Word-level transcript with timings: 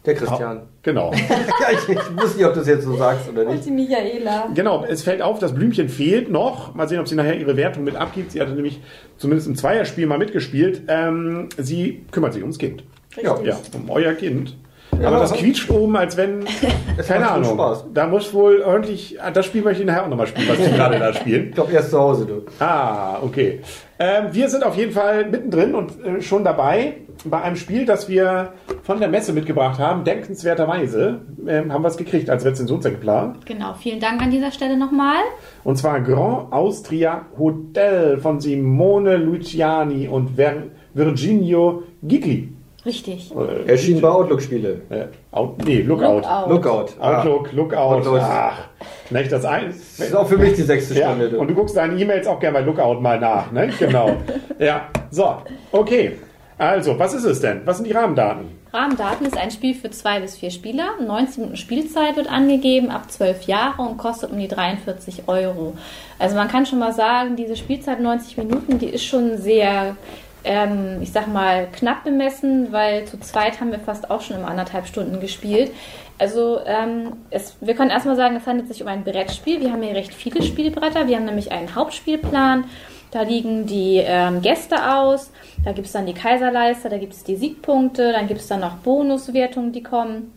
Der 0.05 0.15
Christian. 0.15 0.63
Genau. 0.81 1.11
ja, 1.29 1.67
ich, 1.71 1.89
ich 1.89 2.17
wusste 2.17 2.37
nicht, 2.37 2.45
ob 2.45 2.53
du 2.53 2.59
es 2.59 2.67
jetzt 2.67 2.83
so 2.83 2.95
sagst 2.97 3.29
oder 3.29 3.45
nicht. 3.45 3.59
Und 3.59 3.65
die 3.65 3.71
Michaela. 3.71 4.49
Genau, 4.53 4.83
es 4.83 5.03
fällt 5.03 5.21
auf, 5.21 5.39
das 5.39 5.53
Blümchen 5.53 5.87
fehlt 5.87 6.29
noch. 6.29 6.75
Mal 6.75 6.89
sehen, 6.89 6.99
ob 6.99 7.07
sie 7.07 7.15
nachher 7.15 7.37
ihre 7.37 7.55
Wertung 7.55 7.85
mit 7.85 7.95
abgibt. 7.95 8.31
Sie 8.31 8.41
hatte 8.41 8.51
nämlich 8.51 8.81
zumindest 9.17 9.47
im 9.47 9.55
Zweierspiel 9.55 10.05
mal 10.05 10.17
mitgespielt. 10.17 10.83
Ähm, 10.89 11.47
sie 11.57 12.05
kümmert 12.11 12.33
sich 12.33 12.41
ums 12.41 12.57
Kind. 12.57 12.83
Richtig. 13.15 13.45
Ja, 13.45 13.57
um 13.73 13.89
euer 13.89 14.13
Kind. 14.13 14.57
Ja, 14.99 15.07
aber 15.07 15.19
das 15.19 15.33
quietscht 15.33 15.69
oben, 15.69 15.95
als 15.95 16.17
wenn, 16.17 16.45
keine 17.07 17.29
Ahnung, 17.29 17.53
Spaß. 17.53 17.85
da 17.93 18.07
muss 18.07 18.33
wohl 18.33 18.61
ordentlich, 18.61 19.17
ah, 19.21 19.31
das 19.31 19.45
Spiel 19.45 19.63
möchte 19.63 19.81
ich 19.81 19.87
nachher 19.87 20.03
auch 20.03 20.09
nochmal 20.09 20.27
spielen, 20.27 20.49
was 20.49 20.57
die 20.57 20.71
gerade 20.75 20.99
da 20.99 21.13
spielen. 21.13 21.49
Ich 21.49 21.55
glaube 21.55 21.71
erst 21.71 21.89
zu 21.91 21.99
Hause, 21.99 22.25
du. 22.25 22.43
Ah, 22.59 23.19
okay. 23.21 23.61
Ähm, 23.97 24.25
wir 24.31 24.49
sind 24.49 24.63
auf 24.63 24.75
jeden 24.75 24.91
Fall 24.91 25.25
mittendrin 25.25 25.73
und 25.73 26.03
äh, 26.03 26.21
schon 26.21 26.43
dabei 26.43 26.97
bei 27.25 27.41
einem 27.41 27.55
Spiel, 27.55 27.85
das 27.85 28.09
wir 28.09 28.53
von 28.83 28.99
der 28.99 29.07
Messe 29.09 29.33
mitgebracht 29.33 29.79
haben. 29.79 30.03
Denkenswerterweise 30.03 31.21
ähm, 31.47 31.71
haben 31.71 31.83
wir 31.83 31.87
es 31.87 31.97
gekriegt 31.97 32.29
als 32.29 32.45
Rezensionsexemplar. 32.45 33.35
Genau, 33.45 33.73
vielen 33.73 33.99
Dank 33.99 34.21
an 34.21 34.31
dieser 34.31 34.51
Stelle 34.51 34.77
nochmal. 34.77 35.21
Und 35.63 35.77
zwar 35.77 36.01
Grand 36.01 36.51
Austria 36.51 37.25
Hotel 37.37 38.17
von 38.17 38.39
Simone 38.39 39.17
Luciani 39.17 40.07
und 40.07 40.35
Ver 40.35 40.63
Virginio 40.93 41.83
Gigli. 42.03 42.49
Richtig. 42.85 43.33
Äh, 43.33 43.69
Erschienen 43.71 44.01
bei 44.01 44.09
Outlook-Spiele. 44.09 44.81
äh, 44.89 45.05
out, 45.31 45.63
nee, 45.65 45.81
Lookout. 45.81 46.15
Lookout. 46.49 46.49
Lookout. 46.49 46.85
Ah. 46.99 47.19
Outlook, 47.19 47.53
Lookout. 47.53 47.77
Outlook. 47.77 48.19
Ach, 48.21 48.57
nicht 49.09 49.31
das 49.31 49.45
ein. 49.45 49.67
Das 49.67 50.07
ist 50.09 50.15
auch 50.15 50.27
für 50.27 50.37
mich 50.37 50.53
die 50.55 50.63
sechste 50.63 50.99
Ja, 50.99 51.07
Stunde. 51.15 51.37
und 51.37 51.47
du. 51.47 51.53
du 51.53 51.59
guckst 51.61 51.77
deine 51.77 51.97
E-Mails 51.97 52.27
auch 52.27 52.39
gerne 52.41 52.59
bei 52.59 52.65
Lookout 52.65 52.99
mal 52.99 53.17
nach, 53.19 53.51
ne? 53.53 53.69
Genau. 53.79 54.17
ja, 54.59 54.89
so, 55.11 55.37
okay. 55.71 56.17
Also, 56.57 56.97
was 56.99 57.13
ist 57.13 57.23
es 57.23 57.41
denn? 57.41 57.61
Was 57.65 57.77
sind 57.77 57.87
die 57.87 57.93
Rahmendaten? 57.93 58.45
Rahmendaten 58.71 59.25
ist 59.25 59.37
ein 59.37 59.51
Spiel 59.51 59.75
für 59.75 59.91
zwei 59.91 60.19
bis 60.19 60.37
vier 60.37 60.51
Spieler. 60.51 60.95
90 60.99 61.37
Minuten 61.37 61.57
Spielzeit 61.57 62.15
wird 62.15 62.27
angegeben, 62.27 62.89
ab 62.89 63.11
12 63.11 63.43
Jahre 63.43 63.81
und 63.81 63.97
kostet 63.97 64.31
um 64.31 64.39
die 64.39 64.47
43 64.47 65.27
Euro. 65.27 65.75
Also 66.19 66.35
man 66.35 66.47
kann 66.47 66.65
schon 66.65 66.79
mal 66.79 66.93
sagen, 66.93 67.35
diese 67.35 67.55
Spielzeit 67.55 67.99
90 67.99 68.37
Minuten, 68.37 68.79
die 68.79 68.87
ist 68.87 69.05
schon 69.05 69.37
sehr, 69.37 69.95
ähm, 70.43 70.99
ich 71.01 71.11
sag 71.11 71.27
mal, 71.27 71.67
knapp 71.71 72.03
bemessen, 72.03 72.71
weil 72.71 73.05
zu 73.05 73.19
zweit 73.19 73.59
haben 73.59 73.71
wir 73.71 73.79
fast 73.79 74.09
auch 74.09 74.21
schon 74.21 74.37
immer 74.37 74.47
anderthalb 74.47 74.87
Stunden 74.87 75.19
gespielt. 75.19 75.71
Also 76.17 76.59
ähm, 76.65 77.13
es, 77.31 77.55
wir 77.61 77.75
können 77.75 77.91
erstmal 77.91 78.15
sagen, 78.15 78.35
es 78.35 78.47
handelt 78.47 78.67
sich 78.67 78.81
um 78.81 78.87
ein 78.87 79.03
Brettspiel. 79.03 79.59
Wir 79.59 79.71
haben 79.71 79.81
hier 79.81 79.95
recht 79.95 80.13
viele 80.13 80.41
Spielbretter. 80.43 81.07
Wir 81.07 81.17
haben 81.17 81.25
nämlich 81.25 81.51
einen 81.51 81.75
Hauptspielplan. 81.75 82.65
Da 83.13 83.21
liegen 83.21 83.67
die 83.67 84.01
ähm, 84.03 84.41
Gäste 84.41 84.91
aus, 84.91 85.31
da 85.63 85.71
gibt 85.71 85.85
es 85.85 85.93
dann 85.93 86.07
die 86.07 86.15
Kaiserleister, 86.15 86.89
da 86.89 86.97
gibt 86.97 87.13
es 87.13 87.23
die 87.23 87.35
Siegpunkte, 87.35 88.11
dann 88.11 88.27
gibt 88.27 88.41
es 88.41 88.47
dann 88.47 88.61
noch 88.61 88.77
Bonuswertungen, 88.77 89.71
die 89.71 89.83
kommen. 89.83 90.31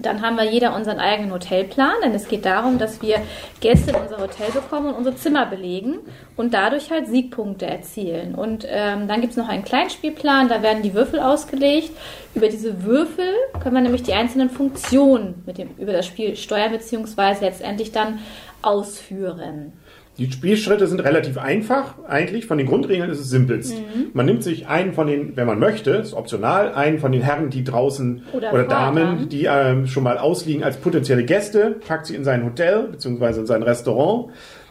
Dann 0.00 0.20
haben 0.20 0.36
wir 0.36 0.44
jeder 0.44 0.74
unseren 0.74 0.98
eigenen 0.98 1.32
Hotelplan, 1.32 1.92
denn 2.02 2.12
es 2.12 2.26
geht 2.26 2.46
darum, 2.46 2.78
dass 2.78 3.00
wir 3.00 3.20
Gäste 3.60 3.90
in 3.90 3.96
unser 3.96 4.18
Hotel 4.18 4.50
bekommen 4.50 4.88
und 4.88 4.94
unsere 4.94 5.14
Zimmer 5.14 5.46
belegen 5.46 5.98
und 6.36 6.52
dadurch 6.52 6.90
halt 6.90 7.06
Siegpunkte 7.06 7.66
erzielen. 7.66 8.34
Und 8.34 8.66
ähm, 8.68 9.06
dann 9.06 9.20
gibt 9.20 9.32
es 9.32 9.36
noch 9.36 9.48
einen 9.48 9.62
Kleinspielplan, 9.62 10.48
da 10.48 10.62
werden 10.62 10.82
die 10.82 10.94
Würfel 10.94 11.20
ausgelegt. 11.20 11.90
Über 12.34 12.48
diese 12.48 12.82
Würfel 12.82 13.28
können 13.62 13.76
wir 13.76 13.82
nämlich 13.82 14.02
die 14.02 14.14
einzelnen 14.14 14.50
Funktionen 14.50 15.44
mit 15.46 15.58
dem, 15.58 15.76
über 15.78 15.92
das 15.92 16.06
Spiel 16.06 16.34
steuern 16.34 16.72
bzw. 16.72 17.36
letztendlich 17.40 17.92
dann 17.92 18.18
ausführen. 18.62 19.74
Die 20.20 20.30
Spielschritte 20.30 20.86
sind 20.86 21.00
relativ 21.00 21.38
einfach, 21.38 21.94
eigentlich. 22.06 22.44
Von 22.44 22.58
den 22.58 22.66
Grundregeln 22.66 23.08
ist 23.08 23.20
es 23.20 23.30
simpelst. 23.30 23.72
Mhm. 23.72 24.10
Man 24.12 24.26
nimmt 24.26 24.42
sich 24.42 24.66
einen 24.66 24.92
von 24.92 25.06
den, 25.06 25.34
wenn 25.34 25.46
man 25.46 25.58
möchte, 25.58 25.92
ist 25.92 26.12
optional, 26.12 26.74
einen 26.74 26.98
von 26.98 27.10
den 27.10 27.22
Herren, 27.22 27.48
die 27.48 27.64
draußen 27.64 28.24
Oder 28.34 28.52
oder. 28.52 28.64
Damen, 28.64 29.30
die 29.30 29.46
ähm, 29.50 29.86
schon 29.86 30.02
mal 30.02 30.18
ausliegen 30.18 30.62
als 30.62 30.76
potenzielle 30.76 31.24
Gäste, 31.24 31.76
packt 31.88 32.04
sie 32.04 32.16
in 32.16 32.24
sein 32.24 32.44
Hotel 32.44 32.88
bzw. 32.88 33.40
in 33.40 33.46
sein 33.46 33.62
Restaurant. 33.62 34.26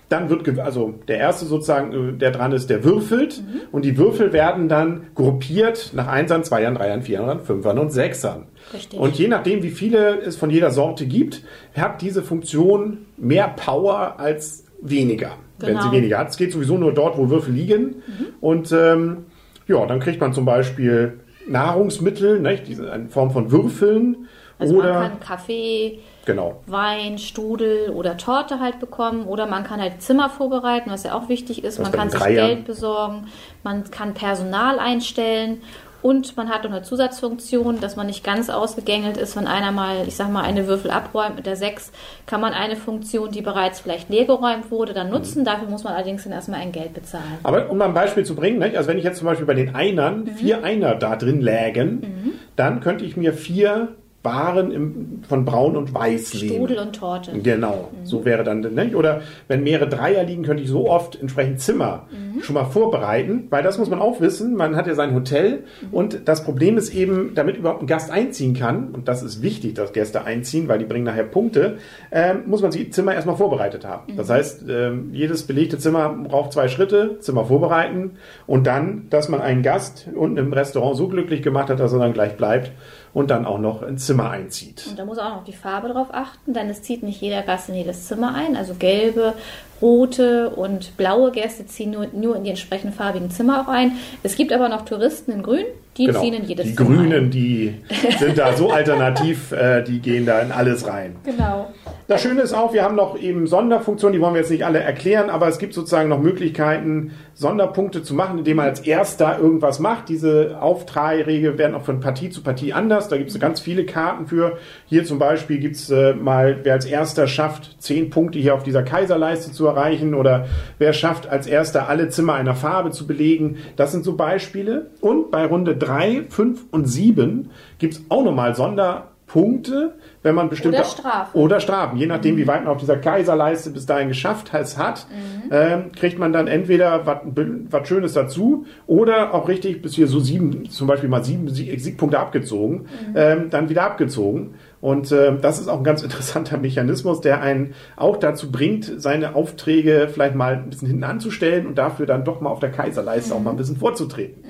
Dann 0.07 0.29
wird, 0.29 0.59
also 0.59 0.93
der 1.07 1.17
erste 1.17 1.45
sozusagen, 1.45 1.93
äh, 1.93 2.13
der 2.13 2.29
dran 2.29 2.51
ist, 2.51 2.69
der 2.69 2.83
würfelt. 2.83 3.41
Mhm. 3.41 3.61
Und 3.71 3.85
die 3.85 3.97
Würfel 3.97 4.31
werden 4.31 4.69
dann 4.69 5.07
gruppiert 5.15 5.93
nach 5.95 6.07
Einsern, 6.07 6.43
Zweiern, 6.43 6.75
Dreiern, 6.75 7.01
Vierern, 7.01 7.39
Fünfern 7.39 7.79
und 7.79 7.91
Sechsern. 7.91 8.45
Richtig. 8.71 8.99
Und 8.99 9.17
je 9.17 9.27
nachdem, 9.27 9.63
wie 9.63 9.71
viele 9.71 10.19
es 10.19 10.35
von 10.35 10.51
jeder 10.51 10.69
Sorte 10.69 11.07
gibt, 11.07 11.43
hat 11.75 12.03
diese 12.03 12.21
Funktion 12.21 13.07
mehr 13.17 13.47
Power 13.47 14.19
als 14.19 14.68
weniger, 14.81 15.31
wenn 15.59 15.69
Genau. 15.69 15.81
sie 15.83 15.91
weniger 15.91 16.17
hat. 16.19 16.29
Es 16.29 16.37
geht 16.37 16.51
sowieso 16.51 16.77
nur 16.77 16.93
dort, 16.93 17.17
wo 17.17 17.29
Würfel 17.29 17.53
liegen. 17.53 18.01
Und 18.41 18.71
ähm, 18.71 19.25
ja, 19.67 19.85
dann 19.85 19.99
kriegt 19.99 20.19
man 20.21 20.33
zum 20.33 20.45
Beispiel 20.45 21.19
Nahrungsmittel, 21.47 22.39
nicht? 22.39 22.67
Diese 22.67 22.85
in 22.87 23.09
Form 23.09 23.31
von 23.31 23.51
Würfeln. 23.51 24.27
Also 24.57 24.75
oder 24.75 24.93
man 24.93 25.09
kann 25.11 25.19
Kaffee, 25.21 25.99
genau. 26.25 26.61
Wein, 26.67 27.17
Strudel 27.17 27.91
oder 27.91 28.17
Torte 28.17 28.59
halt 28.59 28.79
bekommen 28.79 29.25
oder 29.25 29.47
man 29.47 29.63
kann 29.63 29.79
halt 29.81 30.01
Zimmer 30.01 30.29
vorbereiten, 30.29 30.91
was 30.91 31.03
ja 31.03 31.13
auch 31.13 31.29
wichtig 31.29 31.63
ist. 31.63 31.79
Das 31.79 31.83
man 31.85 31.93
kann 31.93 32.09
sich. 32.09 32.21
Geld 32.21 32.65
besorgen, 32.65 33.27
man 33.63 33.89
kann 33.89 34.13
Personal 34.13 34.77
einstellen 34.79 35.61
und 36.01 36.37
man 36.37 36.49
hat 36.49 36.63
noch 36.63 36.71
eine 36.71 36.81
Zusatzfunktion, 36.81 37.79
dass 37.79 37.95
man 37.95 38.07
nicht 38.07 38.23
ganz 38.23 38.49
ausgegängelt 38.49 39.17
ist, 39.17 39.35
wenn 39.35 39.47
einer 39.47 39.71
mal, 39.71 40.07
ich 40.07 40.15
sag 40.15 40.31
mal, 40.31 40.43
eine 40.43 40.67
Würfel 40.67 40.91
abräumt 40.91 41.35
mit 41.35 41.45
der 41.45 41.55
6, 41.55 41.91
kann 42.25 42.41
man 42.41 42.53
eine 42.53 42.75
Funktion, 42.75 43.31
die 43.31 43.41
bereits 43.41 43.79
vielleicht 43.79 44.09
leer 44.09 44.25
geräumt 44.25 44.71
wurde, 44.71 44.93
dann 44.93 45.09
nutzen. 45.09 45.43
Dafür 45.45 45.67
muss 45.69 45.83
man 45.83 45.93
allerdings 45.93 46.23
dann 46.23 46.33
erstmal 46.33 46.61
ein 46.61 46.71
Geld 46.71 46.93
bezahlen. 46.93 47.39
Aber 47.43 47.69
um 47.69 47.77
mal 47.77 47.85
ein 47.85 47.93
Beispiel 47.93 48.25
zu 48.25 48.35
bringen, 48.35 48.61
also 48.75 48.87
wenn 48.89 48.97
ich 48.97 49.03
jetzt 49.03 49.17
zum 49.17 49.25
Beispiel 49.25 49.45
bei 49.45 49.53
den 49.53 49.75
Einern 49.75 50.23
Mhm. 50.23 50.27
vier 50.35 50.63
Einer 50.63 50.95
da 50.95 51.15
drin 51.15 51.41
lägen, 51.41 52.39
dann 52.55 52.79
könnte 52.81 53.05
ich 53.05 53.15
mir 53.17 53.33
vier 53.33 53.89
Waren 54.21 54.71
im, 54.71 55.21
von 55.27 55.45
Braun 55.45 55.77
und 55.77 55.93
Weiß 55.93 56.33
nehmen. 56.33 56.49
Strudel 56.55 56.79
und 56.79 56.93
Torte. 56.93 57.31
Genau, 57.41 57.89
so 58.03 58.25
wäre 58.25 58.43
dann, 58.43 58.59
ne? 58.59 58.91
oder 58.95 59.21
wenn 59.47 59.63
mehrere 59.63 59.87
Dreier 59.87 60.23
liegen, 60.25 60.43
könnte 60.43 60.61
ich 60.61 60.69
so 60.69 60.89
oft 60.89 61.19
entsprechend 61.21 61.61
Zimmer 61.61 62.07
Mhm. 62.11 62.41
schon 62.41 62.55
mal 62.55 62.65
vorbereiten, 62.65 63.47
weil 63.49 63.63
das 63.63 63.77
muss 63.77 63.89
man 63.89 63.99
auch 64.01 64.19
wissen, 64.19 64.55
man 64.55 64.75
hat 64.75 64.87
ja 64.87 64.95
sein 64.95 65.13
Hotel 65.15 65.63
Mhm. 65.81 65.87
und 65.93 66.21
das 66.27 66.43
Problem 66.43 66.77
ist 66.77 66.93
eben, 66.93 67.31
damit 67.33 67.55
überhaupt 67.57 67.81
ein 67.81 67.87
Gast 67.87 68.11
einziehen 68.11 68.53
kann, 68.53 68.89
und 68.89 69.07
das 69.07 69.23
ist 69.23 69.41
wichtig, 69.41 69.75
dass 69.75 69.93
Gäste 69.93 70.25
einziehen, 70.25 70.67
weil 70.67 70.79
die 70.79 70.85
bringen 70.85 71.05
nachher 71.05 71.23
Punkte, 71.23 71.77
ähm, 72.11 72.39
muss 72.45 72.61
man 72.61 72.71
die 72.71 72.89
Zimmer 72.89 73.13
erstmal 73.13 73.37
vorbereitet 73.37 73.85
haben. 73.85 74.11
Mhm. 74.13 74.17
Das 74.17 74.29
heißt, 74.29 74.65
ähm, 74.67 75.09
jedes 75.13 75.43
belegte 75.43 75.77
Zimmer 75.77 76.09
braucht 76.27 76.51
zwei 76.51 76.67
Schritte, 76.67 77.19
Zimmer 77.19 77.45
vorbereiten 77.45 78.11
und 78.47 78.67
dann, 78.67 79.07
dass 79.09 79.29
man 79.29 79.39
einen 79.39 79.61
Gast 79.63 80.07
unten 80.13 80.37
im 80.37 80.51
Restaurant 80.51 80.97
so 80.97 81.07
glücklich 81.07 81.41
gemacht 81.41 81.69
hat, 81.69 81.79
dass 81.79 81.93
er 81.93 81.99
dann 81.99 82.13
gleich 82.13 82.35
bleibt 82.35 82.71
und 83.13 83.31
dann 83.31 83.45
auch 83.45 83.57
noch 83.59 83.81
ein 83.81 83.97
Zimmer 83.97 84.29
einzieht. 84.29 84.85
Und 84.89 84.99
da 84.99 85.05
muss 85.05 85.17
auch 85.17 85.29
noch 85.37 85.43
die 85.43 85.53
Farbe 85.53 85.89
drauf 85.89 86.07
achten, 86.11 86.53
denn 86.53 86.69
es 86.69 86.81
zieht 86.83 87.03
nicht 87.03 87.21
jeder 87.21 87.41
Gast 87.41 87.69
in 87.69 87.75
jedes 87.75 88.07
Zimmer 88.07 88.35
ein. 88.35 88.55
Also 88.55 88.75
gelbe, 88.75 89.33
rote 89.81 90.49
und 90.49 90.95
blaue 90.97 91.31
Gäste 91.31 91.65
ziehen 91.65 91.91
nur, 91.91 92.07
nur 92.13 92.35
in 92.35 92.43
die 92.43 92.49
entsprechenden 92.51 92.93
farbigen 92.93 93.31
Zimmer 93.31 93.61
auch 93.61 93.67
ein. 93.71 93.93
Es 94.23 94.35
gibt 94.35 94.51
aber 94.53 94.69
noch 94.69 94.83
Touristen 94.83 95.31
in 95.31 95.43
Grün, 95.43 95.65
die 95.97 96.05
Genau. 96.05 96.21
ziehen 96.21 96.33
in 96.33 96.45
jedes 96.45 96.65
Die 96.67 96.75
Zimmer 96.75 96.89
Grünen, 96.97 97.25
ein. 97.25 97.31
die 97.31 97.75
sind 98.19 98.37
da 98.37 98.53
so 98.55 98.71
alternativ, 98.71 99.51
äh, 99.51 99.81
die 99.83 99.99
gehen 99.99 100.25
da 100.25 100.39
in 100.39 100.51
alles 100.51 100.85
rein. 100.87 101.15
Genau. 101.23 101.69
Das 102.07 102.21
Schöne 102.21 102.41
ist 102.41 102.53
auch, 102.53 102.73
wir 102.73 102.83
haben 102.83 102.95
noch 102.95 103.17
eben 103.19 103.47
Sonderfunktionen, 103.47 104.13
die 104.13 104.21
wollen 104.21 104.33
wir 104.33 104.41
jetzt 104.41 104.49
nicht 104.51 104.65
alle 104.65 104.79
erklären, 104.79 105.29
aber 105.29 105.47
es 105.47 105.59
gibt 105.59 105.73
sozusagen 105.73 106.09
noch 106.09 106.19
Möglichkeiten, 106.19 107.11
Sonderpunkte 107.39 108.03
zu 108.03 108.13
machen, 108.13 108.39
indem 108.39 108.57
man 108.57 108.65
als 108.65 108.81
Erster 108.81 109.39
irgendwas 109.39 109.79
macht. 109.79 110.09
Diese 110.09 110.61
Aufträge 110.61 111.57
werden 111.57 111.73
auch 111.73 111.83
von 111.83 112.01
Partie 112.01 112.29
zu 112.29 112.43
Partie 112.43 112.73
anders. 112.73 113.07
Da 113.07 113.17
gibt 113.17 113.29
es 113.29 113.39
ganz 113.39 113.61
viele 113.61 113.85
Karten 113.85 114.27
für. 114.27 114.57
Hier 114.87 115.05
zum 115.05 115.19
Beispiel 115.19 115.57
gibt 115.59 115.77
es 115.77 115.89
äh, 115.89 116.13
mal, 116.13 116.59
wer 116.63 116.73
als 116.73 116.83
Erster 116.83 117.27
schafft, 117.27 117.81
zehn 117.81 118.09
Punkte 118.09 118.39
hier 118.39 118.55
auf 118.55 118.63
dieser 118.63 118.83
Kaiserleiste 118.83 119.53
zu 119.53 119.67
erreichen 119.67 120.15
oder 120.15 120.47
wer 120.79 120.91
schafft, 120.91 121.29
als 121.29 121.47
Erster 121.47 121.87
alle 121.87 122.09
Zimmer 122.09 122.33
einer 122.33 122.55
Farbe 122.55 122.91
zu 122.91 123.07
belegen. 123.07 123.59
Das 123.77 123.93
sind 123.93 124.03
so 124.03 124.17
Beispiele. 124.17 124.89
Und 124.99 125.31
bei 125.31 125.45
Runde 125.45 125.77
drei, 125.77 126.25
fünf 126.27 126.65
und 126.71 126.87
sieben 126.87 127.51
gibt 127.77 127.93
es 127.93 128.01
auch 128.09 128.25
nochmal 128.25 128.53
Sonder 128.53 129.08
Punkte, 129.29 129.93
wenn 130.23 130.35
man 130.35 130.49
bestimmte 130.49 130.79
Oder 130.79 130.85
Strafen. 130.87 131.39
oder 131.39 131.59
Strafen, 131.61 131.97
je 131.97 132.07
nachdem, 132.07 132.35
wie 132.35 132.47
weit 132.47 132.63
man 132.65 132.73
auf 132.73 132.79
dieser 132.79 132.97
Kaiserleiste 132.97 133.69
bis 133.69 133.85
dahin 133.85 134.07
geschafft 134.09 134.51
hat, 134.51 134.75
hat 134.77 135.07
ähm, 135.51 135.91
kriegt 135.95 136.19
man 136.19 136.33
dann 136.33 136.47
entweder 136.47 137.05
was- 137.05 137.87
Schönes 137.87 138.13
dazu 138.13 138.65
oder 138.87 139.33
auch 139.33 139.47
richtig 139.47 139.81
bis 139.81 139.93
hier 139.93 140.07
so 140.07 140.19
sieben, 140.19 140.69
zum 140.69 140.87
Beispiel 140.87 141.07
mal 141.09 141.23
sieben 141.23 141.47
Sieg- 141.47 141.79
Siegpunkte 141.79 142.19
abgezogen, 142.19 142.87
ähm, 143.15 143.49
dann 143.49 143.69
wieder 143.69 143.83
abgezogen. 143.83 144.55
Und 144.81 145.11
ähm, 145.11 145.39
das 145.41 145.59
ist 145.59 145.67
auch 145.67 145.77
ein 145.77 145.83
ganz 145.83 146.01
interessanter 146.07 146.57
Mechanismus, 146.57 147.21
der 147.21 147.41
einen 147.41 147.73
auch 147.95 148.17
dazu 148.17 148.51
bringt, 148.51 148.91
seine 148.97 149.35
Aufträge 149.35 150.09
vielleicht 150.11 150.35
mal 150.35 150.55
ein 150.55 150.69
bisschen 150.69 150.87
hinten 150.87 151.03
anzustellen 151.03 151.67
und 151.67 151.77
dafür 151.77 152.05
dann 152.07 152.25
doch 152.25 152.41
mal 152.41 152.49
auf 152.49 152.59
der 152.59 152.71
Kaiserleiste 152.71 153.33
auch 153.35 153.39
mal 153.41 153.51
ein 153.51 153.57
bisschen 153.57 153.77
vorzutreten. 153.77 154.43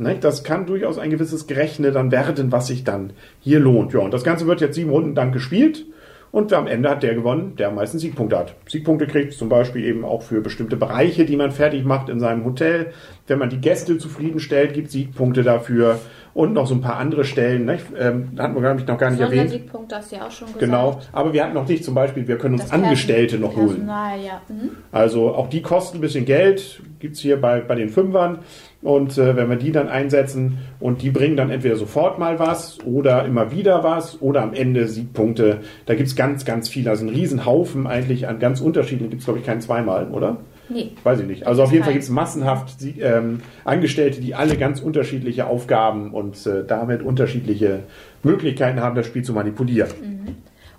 Ne, 0.00 0.16
Das 0.18 0.44
kann 0.44 0.64
durchaus 0.64 0.98
ein 0.98 1.10
gewisses 1.10 1.46
Gerechne 1.46 1.92
dann 1.92 2.10
werden, 2.10 2.50
was 2.50 2.68
sich 2.68 2.84
dann 2.84 3.12
hier 3.38 3.60
lohnt. 3.60 3.92
Ja, 3.92 4.00
und 4.00 4.14
das 4.14 4.24
Ganze 4.24 4.46
wird 4.46 4.62
jetzt 4.62 4.74
sieben 4.74 4.90
Runden 4.90 5.14
dann 5.14 5.30
gespielt. 5.30 5.84
Und 6.32 6.52
am 6.52 6.68
Ende 6.68 6.88
hat 6.88 7.02
der 7.02 7.14
gewonnen, 7.14 7.56
der 7.56 7.68
am 7.68 7.74
meisten 7.74 7.98
Siegpunkte 7.98 8.38
hat. 8.38 8.54
Siegpunkte 8.68 9.06
kriegt 9.08 9.32
zum 9.32 9.48
Beispiel 9.48 9.84
eben 9.84 10.04
auch 10.04 10.22
für 10.22 10.40
bestimmte 10.40 10.76
Bereiche, 10.76 11.24
die 11.24 11.36
man 11.36 11.50
fertig 11.50 11.84
macht 11.84 12.08
in 12.08 12.20
seinem 12.20 12.44
Hotel. 12.44 12.92
Wenn 13.26 13.40
man 13.40 13.50
die 13.50 13.58
Gäste 13.60 13.98
zufriedenstellt, 13.98 14.72
gibt 14.72 14.90
Siegpunkte 14.90 15.42
dafür. 15.42 15.98
Und 16.32 16.52
noch 16.52 16.68
so 16.68 16.74
ein 16.74 16.80
paar 16.80 16.96
andere 16.96 17.24
Stellen. 17.24 17.64
Ne? 17.64 17.80
Ähm, 17.98 18.28
da 18.36 18.44
hatten 18.44 18.54
wir, 18.54 18.60
glaube 18.60 18.80
ich, 18.80 18.86
noch 18.86 18.96
gar 18.96 19.10
nicht 19.10 19.20
erwähnt. 19.20 19.50
Sondersiegpunkt 19.50 19.92
hast 19.92 20.12
du 20.12 20.16
ja 20.16 20.26
auch 20.26 20.30
schon 20.30 20.46
gesagt. 20.46 20.60
Genau. 20.60 21.00
Aber 21.12 21.32
wir 21.32 21.44
hatten 21.44 21.54
noch 21.54 21.66
nicht 21.66 21.84
zum 21.84 21.94
Beispiel, 21.94 22.28
wir 22.28 22.38
können 22.38 22.54
uns 22.54 22.62
Das 22.62 22.72
Angestellte 22.72 23.38
noch 23.38 23.56
holen. 23.56 23.66
Personal, 23.66 24.20
ja. 24.20 24.40
Mhm. 24.48 24.70
Also 24.92 25.34
auch 25.34 25.50
die 25.50 25.62
kosten 25.62 25.98
ein 25.98 26.00
bisschen 26.00 26.24
Geld, 26.24 26.80
gibt's 27.00 27.20
hier 27.20 27.40
bei, 27.40 27.60
bei 27.60 27.74
den 27.74 27.88
Fünfern. 27.88 28.38
Und 28.82 29.18
äh, 29.18 29.36
wenn 29.36 29.50
wir 29.50 29.56
die 29.56 29.72
dann 29.72 29.88
einsetzen 29.88 30.58
und 30.78 31.02
die 31.02 31.10
bringen 31.10 31.36
dann 31.36 31.50
entweder 31.50 31.76
sofort 31.76 32.18
mal 32.18 32.38
was 32.38 32.78
oder 32.84 33.24
immer 33.24 33.50
wieder 33.50 33.82
was 33.84 34.22
oder 34.22 34.42
am 34.42 34.54
Ende 34.54 34.88
Siegpunkte. 34.88 35.58
Da 35.86 35.94
gibt's 35.94 36.16
ganz, 36.16 36.44
ganz 36.44 36.68
viele. 36.68 36.90
Also 36.90 37.04
ein 37.04 37.10
Riesenhaufen 37.10 37.86
eigentlich 37.86 38.28
an 38.28 38.38
ganz 38.38 38.60
unterschiedlichen. 38.60 39.10
Gibt's 39.10 39.24
glaube 39.24 39.40
ich 39.40 39.46
keinen 39.46 39.60
zweimal, 39.60 40.08
oder? 40.08 40.38
Nee. 40.70 40.92
Weiß 41.02 41.20
ich 41.20 41.26
nicht. 41.26 41.46
Also 41.46 41.64
auf 41.64 41.72
jeden 41.72 41.82
Fall 41.82 41.92
Kein. 41.92 42.00
gibt's 42.00 42.10
massenhaft 42.10 42.76
ähm, 43.00 43.40
Angestellte, 43.64 44.20
die 44.20 44.34
alle 44.34 44.56
ganz 44.56 44.80
unterschiedliche 44.80 45.46
Aufgaben 45.46 46.12
und 46.12 46.46
äh, 46.46 46.64
damit 46.64 47.02
unterschiedliche 47.02 47.80
Möglichkeiten 48.22 48.80
haben, 48.80 48.94
das 48.94 49.06
Spiel 49.06 49.22
zu 49.22 49.32
manipulieren. 49.32 49.90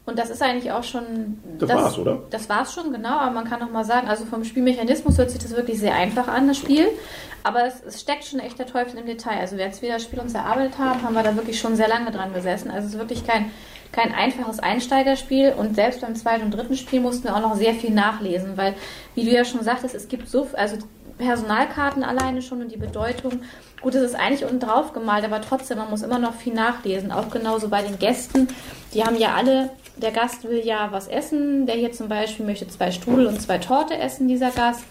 Und 0.06 0.18
das 0.18 0.31
ist 0.31 0.42
eigentlich 0.42 0.71
auch 0.71 0.83
schon. 0.83 1.39
Das 1.59 1.69
war's, 1.69 2.00
oder? 2.00 2.24
Das 2.31 2.50
war's 2.50 2.74
schon, 2.74 2.92
genau. 2.92 3.18
Aber 3.19 3.31
man 3.31 3.45
kann 3.45 3.59
noch 3.59 3.71
mal 3.71 3.86
sagen, 3.86 4.07
also 4.07 4.25
vom 4.25 4.44
Spielmechanismus 4.44 5.18
hört 5.18 5.30
sich 5.30 5.39
das 5.39 5.56
wirklich 5.56 5.80
sehr 5.80 5.94
einfach 5.94 6.27
an, 6.27 6.48
das 6.48 6.57
Spiel. 6.57 6.88
Aber 7.44 7.65
es, 7.65 7.83
es 7.86 8.01
steckt 8.01 8.25
schon 8.25 8.39
echt 8.39 8.57
der 8.57 8.65
Teufel 8.65 9.00
im 9.00 9.06
Detail. 9.06 9.39
Also, 9.39 9.57
als 9.57 9.81
wir 9.81 9.94
das 9.94 10.03
Spiel 10.03 10.19
uns 10.19 10.33
erarbeitet 10.33 10.77
haben, 10.80 11.03
haben 11.03 11.13
wir 11.13 11.24
da 11.24 11.36
wirklich 11.36 11.59
schon 11.59 11.75
sehr 11.75 11.88
lange 11.88 12.12
dran 12.12 12.33
gesessen. 12.33 12.71
Also, 12.71 12.88
es 12.88 12.94
ist 12.94 13.00
wirklich 13.00 13.25
kein, 13.25 13.51
kein 13.92 14.14
einfaches 14.14 14.60
Einsteigerspiel. 14.60 15.54
Und 15.58 15.76
selbst 15.76 16.02
beim 16.02 16.16
zweiten 16.16 16.44
und 16.44 16.52
dritten 16.52 16.78
Spiel 16.78 17.02
mussten 17.02 17.26
wir 17.26 17.36
auch 17.36 17.42
noch 17.42 17.56
sehr 17.56 17.74
viel 17.74 17.92
nachlesen, 17.92 18.58
weil, 18.58 18.76
wie 19.16 19.26
du 19.26 19.32
ja 19.32 19.46
schon 19.46 19.64
sagtest, 19.64 19.96
es 19.96 20.08
gibt 20.08 20.30
so, 20.30 20.48
also 20.54 20.78
Personalkarten 21.18 22.04
alleine 22.04 22.42
schon 22.42 22.62
und 22.62 22.72
die 22.72 22.78
Bedeutung. 22.78 23.42
Gut, 23.82 23.96
es 23.96 24.04
ist 24.04 24.16
eigentlich 24.16 24.44
unten 24.44 24.60
drauf 24.60 24.94
gemalt, 24.94 25.24
aber 25.26 25.42
trotzdem, 25.42 25.78
man 25.78 25.90
muss 25.90 26.02
immer 26.02 26.20
noch 26.20 26.34
viel 26.34 26.54
nachlesen. 26.54 27.12
Auch 27.12 27.30
genauso 27.30 27.70
bei 27.70 27.82
den 27.82 28.00
Gästen. 28.00 28.48
Die 28.94 29.04
haben 29.04 29.18
ja 29.18 29.36
alle, 29.36 29.70
der 29.98 30.12
Gast 30.12 30.44
will 30.44 30.66
ja 30.66 30.90
was 30.92 31.08
essen. 31.08 31.66
Der 31.66 31.76
hier 31.76 31.92
zum 31.92 32.08
Beispiel 32.08 32.46
möchte 32.46 32.68
zwei 32.68 32.92
Strudel 32.92 33.28
und 33.28 33.42
zwei 33.42 33.58
Torte 33.58 33.98
essen, 33.98 34.28
dieser 34.28 34.52
Gast. 34.52 34.84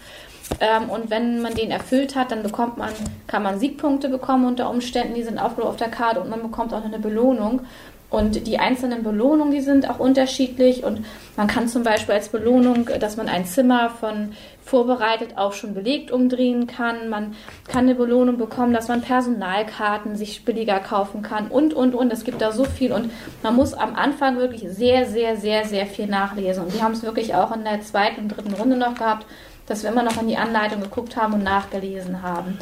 Ähm, 0.59 0.89
und 0.89 1.09
wenn 1.09 1.41
man 1.41 1.53
den 1.53 1.71
erfüllt 1.71 2.15
hat, 2.15 2.31
dann 2.31 2.43
bekommt 2.43 2.77
man, 2.77 2.89
kann 3.27 3.43
man 3.43 3.59
Siegpunkte 3.59 4.09
bekommen 4.09 4.45
unter 4.45 4.69
Umständen, 4.69 5.15
die 5.15 5.23
sind 5.23 5.39
aufgehoben 5.39 5.69
auf 5.69 5.77
der 5.77 5.89
Karte 5.89 6.19
und 6.19 6.29
man 6.29 6.41
bekommt 6.41 6.73
auch 6.73 6.79
noch 6.79 6.85
eine 6.85 6.99
Belohnung. 6.99 7.61
Und 8.11 8.45
die 8.45 8.59
einzelnen 8.59 9.03
Belohnungen, 9.03 9.53
die 9.53 9.61
sind 9.61 9.89
auch 9.89 9.97
unterschiedlich. 9.97 10.83
Und 10.83 11.05
man 11.37 11.47
kann 11.47 11.69
zum 11.69 11.83
Beispiel 11.83 12.13
als 12.13 12.27
Belohnung, 12.27 12.89
dass 12.99 13.15
man 13.15 13.29
ein 13.29 13.45
Zimmer 13.45 13.89
von 13.89 14.33
vorbereitet 14.65 15.37
auch 15.37 15.53
schon 15.53 15.73
belegt 15.73 16.11
umdrehen 16.11 16.67
kann. 16.67 17.07
Man 17.07 17.35
kann 17.69 17.85
eine 17.85 17.95
Belohnung 17.95 18.37
bekommen, 18.37 18.73
dass 18.73 18.89
man 18.89 19.01
Personalkarten 19.01 20.17
sich 20.17 20.43
billiger 20.43 20.81
kaufen 20.81 21.21
kann 21.21 21.47
und, 21.47 21.73
und, 21.73 21.95
und. 21.95 22.11
Es 22.11 22.25
gibt 22.25 22.41
da 22.41 22.51
so 22.51 22.65
viel. 22.65 22.91
Und 22.91 23.11
man 23.43 23.55
muss 23.55 23.73
am 23.73 23.95
Anfang 23.95 24.37
wirklich 24.37 24.65
sehr, 24.69 25.05
sehr, 25.05 25.37
sehr, 25.37 25.65
sehr 25.65 25.85
viel 25.85 26.07
nachlesen. 26.07 26.65
Und 26.65 26.73
wir 26.73 26.81
haben 26.81 26.93
es 26.93 27.03
wirklich 27.03 27.33
auch 27.33 27.55
in 27.55 27.63
der 27.63 27.79
zweiten 27.81 28.23
und 28.23 28.27
dritten 28.27 28.53
Runde 28.53 28.75
noch 28.75 28.95
gehabt, 28.95 29.25
dass 29.67 29.83
wir 29.83 29.89
immer 29.89 30.03
noch 30.03 30.21
in 30.21 30.27
die 30.27 30.37
Anleitung 30.37 30.81
geguckt 30.81 31.15
haben 31.15 31.33
und 31.33 31.43
nachgelesen 31.43 32.21
haben. 32.21 32.59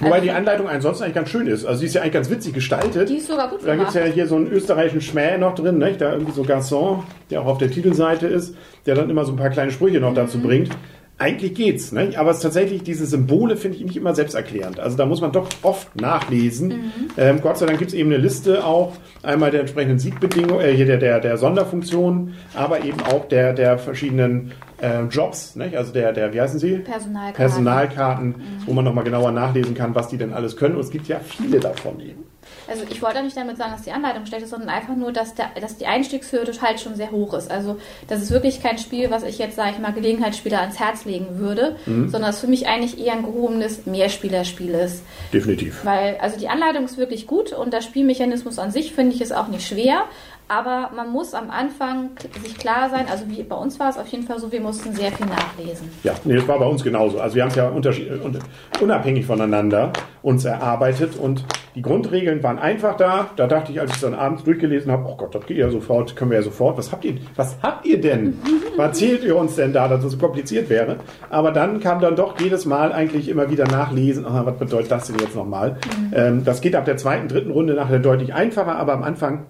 Wobei 0.00 0.12
Also- 0.12 0.24
die 0.24 0.30
Anleitung 0.30 0.68
ansonsten 0.68 1.04
eigentlich 1.04 1.14
ganz 1.16 1.28
schön 1.30 1.46
ist. 1.46 1.64
Also 1.64 1.80
sie 1.80 1.86
ist 1.86 1.94
ja 1.94 2.02
eigentlich 2.02 2.12
ganz 2.14 2.30
witzig 2.30 2.54
gestaltet. 2.54 3.08
Die 3.08 3.16
ist 3.16 3.26
sogar 3.26 3.48
gut 3.48 3.60
Da 3.66 3.74
gibt 3.74 3.88
es 3.88 3.94
ja 3.94 4.04
hier 4.04 4.26
so 4.26 4.36
einen 4.36 4.50
österreichischen 4.50 5.00
Schmäh 5.00 5.38
noch 5.38 5.54
drin, 5.54 5.78
ne? 5.78 5.92
da 5.98 6.12
irgendwie 6.12 6.32
so 6.32 6.42
Garçon, 6.42 7.02
der 7.30 7.40
auch 7.42 7.46
auf 7.46 7.58
der 7.58 7.70
Titelseite 7.70 8.26
ist, 8.28 8.54
der 8.86 8.94
dann 8.94 9.10
immer 9.10 9.24
so 9.24 9.32
ein 9.32 9.36
paar 9.36 9.50
kleine 9.50 9.70
Sprüche 9.72 9.98
noch 10.00 10.10
Mhm. 10.12 10.16
dazu 10.16 10.38
bringt. 10.38 10.70
Eigentlich 11.20 11.54
geht's, 11.54 11.90
ne? 11.90 12.12
aber 12.16 12.30
es 12.30 12.36
ist 12.36 12.42
tatsächlich, 12.44 12.84
diese 12.84 13.04
Symbole 13.04 13.56
finde 13.56 13.76
ich 13.76 13.84
nicht 13.84 13.96
immer 13.96 14.14
selbsterklärend. 14.14 14.78
Also 14.78 14.96
da 14.96 15.04
muss 15.04 15.20
man 15.20 15.32
doch 15.32 15.48
oft 15.62 16.00
nachlesen. 16.00 16.68
Mhm. 16.68 16.92
Ähm, 17.16 17.40
Gott 17.40 17.58
sei 17.58 17.66
Dank 17.66 17.80
gibt 17.80 17.90
es 17.90 17.96
eben 17.96 18.12
eine 18.12 18.22
Liste 18.22 18.64
auch, 18.64 18.92
einmal 19.24 19.50
der 19.50 19.60
entsprechenden 19.60 19.98
Siegbedingungen, 19.98 20.64
äh, 20.64 20.72
hier 20.74 20.86
der, 20.86 20.98
der, 20.98 21.18
der 21.18 21.36
Sonderfunktionen, 21.36 22.34
aber 22.54 22.84
eben 22.84 23.00
auch 23.00 23.26
der, 23.26 23.52
der 23.52 23.78
verschiedenen 23.78 24.52
äh, 24.80 25.02
Jobs, 25.10 25.56
nicht? 25.56 25.76
also 25.76 25.92
der, 25.92 26.12
der, 26.12 26.32
wie 26.32 26.40
heißen 26.40 26.60
sie? 26.60 26.78
Personalkarten. 26.78 27.34
Personalkarten, 27.34 28.34
wo 28.66 28.72
man 28.72 28.84
nochmal 28.84 29.02
genauer 29.02 29.32
nachlesen 29.32 29.74
kann, 29.74 29.96
was 29.96 30.06
die 30.06 30.18
denn 30.18 30.32
alles 30.32 30.56
können. 30.56 30.76
Und 30.76 30.82
es 30.82 30.90
gibt 30.90 31.08
ja 31.08 31.18
viele 31.18 31.58
davon 31.58 31.98
eben. 31.98 32.24
Also 32.68 32.84
ich 32.90 33.00
wollte 33.02 33.18
auch 33.18 33.22
nicht 33.22 33.36
damit 33.36 33.56
sagen, 33.56 33.72
dass 33.72 33.82
die 33.82 33.92
Anleitung 33.92 34.26
schlecht 34.26 34.44
ist, 34.44 34.50
sondern 34.50 34.68
einfach 34.68 34.94
nur, 34.94 35.12
dass, 35.12 35.34
der, 35.34 35.50
dass 35.60 35.76
die 35.76 35.86
Einstiegshürde 35.86 36.52
halt 36.60 36.80
schon 36.80 36.94
sehr 36.96 37.10
hoch 37.10 37.34
ist. 37.34 37.50
Also 37.50 37.78
das 38.08 38.22
ist 38.22 38.30
wirklich 38.30 38.62
kein 38.62 38.78
Spiel, 38.78 39.10
was 39.10 39.22
ich 39.22 39.38
jetzt, 39.38 39.56
sage 39.56 39.70
ich 39.72 39.78
mal, 39.78 39.92
Gelegenheitsspieler 39.92 40.60
ans 40.60 40.78
Herz 40.78 41.04
legen 41.04 41.38
würde, 41.38 41.76
Mhm. 41.86 42.10
sondern 42.10 42.30
es 42.30 42.40
für 42.40 42.46
mich 42.46 42.66
eigentlich 42.68 42.98
eher 43.04 43.14
ein 43.14 43.22
gehobenes 43.22 43.86
Mehrspielerspiel 43.86 44.70
ist. 44.74 45.02
Definitiv. 45.32 45.84
Weil, 45.84 46.16
also 46.20 46.38
die 46.38 46.48
Anleitung 46.48 46.84
ist 46.84 46.98
wirklich 46.98 47.26
gut 47.26 47.52
und 47.52 47.72
der 47.72 47.80
Spielmechanismus 47.80 48.58
an 48.58 48.70
sich 48.70 48.92
finde 48.92 49.14
ich 49.14 49.20
ist 49.20 49.32
auch 49.32 49.48
nicht 49.48 49.66
schwer. 49.66 50.02
Aber 50.48 50.90
man 50.96 51.10
muss 51.12 51.34
am 51.34 51.50
Anfang 51.50 52.10
sich 52.42 52.56
klar 52.56 52.88
sein, 52.90 53.04
also 53.10 53.24
wie 53.28 53.42
bei 53.42 53.54
uns 53.56 53.78
war 53.78 53.90
es 53.90 53.98
auf 53.98 54.06
jeden 54.08 54.24
Fall 54.26 54.38
so, 54.38 54.50
wir 54.50 54.60
mussten 54.62 54.94
sehr 54.94 55.12
viel 55.12 55.26
nachlesen. 55.26 55.90
Ja, 56.04 56.14
nee, 56.24 56.36
das 56.36 56.48
war 56.48 56.58
bei 56.58 56.64
uns 56.66 56.82
genauso. 56.82 57.20
Also 57.20 57.36
wir 57.36 57.42
haben 57.42 57.50
es 57.50 57.56
ja 57.56 57.68
un- 57.68 58.38
unabhängig 58.80 59.26
voneinander 59.26 59.92
uns 60.22 60.44
erarbeitet 60.44 61.16
und 61.16 61.44
die 61.74 61.82
Grundregeln 61.82 62.42
waren 62.42 62.58
einfach 62.58 62.96
da. 62.96 63.28
Da 63.36 63.46
dachte 63.46 63.72
ich, 63.72 63.80
als 63.80 63.90
ich 63.90 63.96
es 63.96 64.02
dann 64.02 64.14
abends 64.14 64.42
durchgelesen 64.44 64.90
habe, 64.90 65.04
oh 65.06 65.16
Gott, 65.16 65.34
das 65.34 65.46
geht 65.46 65.58
ja 65.58 65.70
sofort, 65.70 66.16
können 66.16 66.30
wir 66.30 66.38
ja 66.38 66.42
sofort. 66.44 66.76
Was 66.78 66.90
habt 66.92 67.04
ihr, 67.04 67.14
was 67.36 67.56
habt 67.62 67.86
ihr 67.86 68.00
denn? 68.00 68.38
Was 68.76 68.86
erzählt 68.90 69.24
ihr 69.24 69.34
uns 69.36 69.56
denn 69.56 69.72
da, 69.72 69.88
dass 69.88 70.04
es 70.04 70.12
so 70.12 70.18
kompliziert 70.18 70.70
wäre? 70.70 70.98
Aber 71.30 71.50
dann 71.50 71.80
kam 71.80 72.00
dann 72.00 72.14
doch 72.14 72.38
jedes 72.40 72.64
Mal 72.64 72.92
eigentlich 72.92 73.28
immer 73.28 73.50
wieder 73.50 73.64
nachlesen, 73.66 74.24
aha, 74.24 74.46
was 74.46 74.56
bedeutet 74.56 74.92
das 74.92 75.08
denn 75.08 75.16
jetzt 75.18 75.34
nochmal? 75.34 75.78
Ähm, 76.14 76.44
das 76.44 76.60
geht 76.60 76.76
ab 76.76 76.84
der 76.84 76.96
zweiten, 76.96 77.26
dritten 77.26 77.50
Runde 77.50 77.74
nachher 77.74 77.98
deutlich 77.98 78.34
einfacher, 78.34 78.76
aber 78.76 78.92
am 78.92 79.02
Anfang 79.02 79.46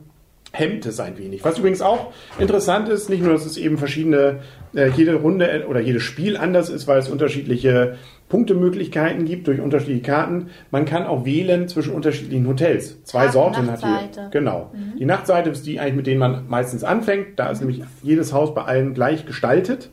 hemmt 0.53 0.87
es 0.87 0.99
ein 1.01 1.19
wenig. 1.19 1.45
Was 1.45 1.59
übrigens 1.59 1.83
auch 1.83 2.13
interessant 2.39 2.89
ist, 2.89 3.09
nicht 3.11 3.23
nur, 3.23 3.33
dass 3.33 3.45
es 3.45 3.57
eben 3.57 3.77
verschiedene, 3.79 4.41
äh, 4.75 4.89
jede 4.97 5.15
Runde 5.17 5.51
äh, 5.51 5.65
oder 5.65 5.81
jedes 5.81 6.03
Spiel 6.03 6.37
anders 6.37 6.71
ist, 6.71 6.87
weil 6.87 6.99
es 6.99 7.09
unterschiedliche 7.11 7.97
Punktemöglichkeiten 8.29 9.25
gibt 9.25 9.47
durch 9.47 9.61
unterschiedliche 9.61 10.03
Karten. 10.03 10.49
Man 10.71 10.85
kann 10.85 11.07
auch 11.07 11.25
wählen 11.25 11.69
zwischen 11.69 11.93
unterschiedlichen 11.93 12.47
Hotels. 12.47 13.03
Zwei 13.05 13.25
Tag- 13.25 13.33
Sorten 13.33 13.57
hat 13.71 13.83
Nachtseite. 13.83 14.21
die. 14.27 14.31
Genau. 14.31 14.73
Die 14.99 15.05
Nachtseite 15.05 15.51
ist 15.51 15.67
die 15.67 15.81
eigentlich, 15.81 15.95
mit 15.97 16.07
denen 16.07 16.21
man 16.21 16.49
meistens 16.49 16.85
anfängt. 16.85 17.39
Da 17.39 17.51
ist 17.51 17.61
nämlich 17.61 17.83
jedes 18.03 18.33
Haus 18.33 18.55
bei 18.55 18.63
allen 18.63 18.95
gleich 18.95 19.27
gestaltet. 19.27 19.91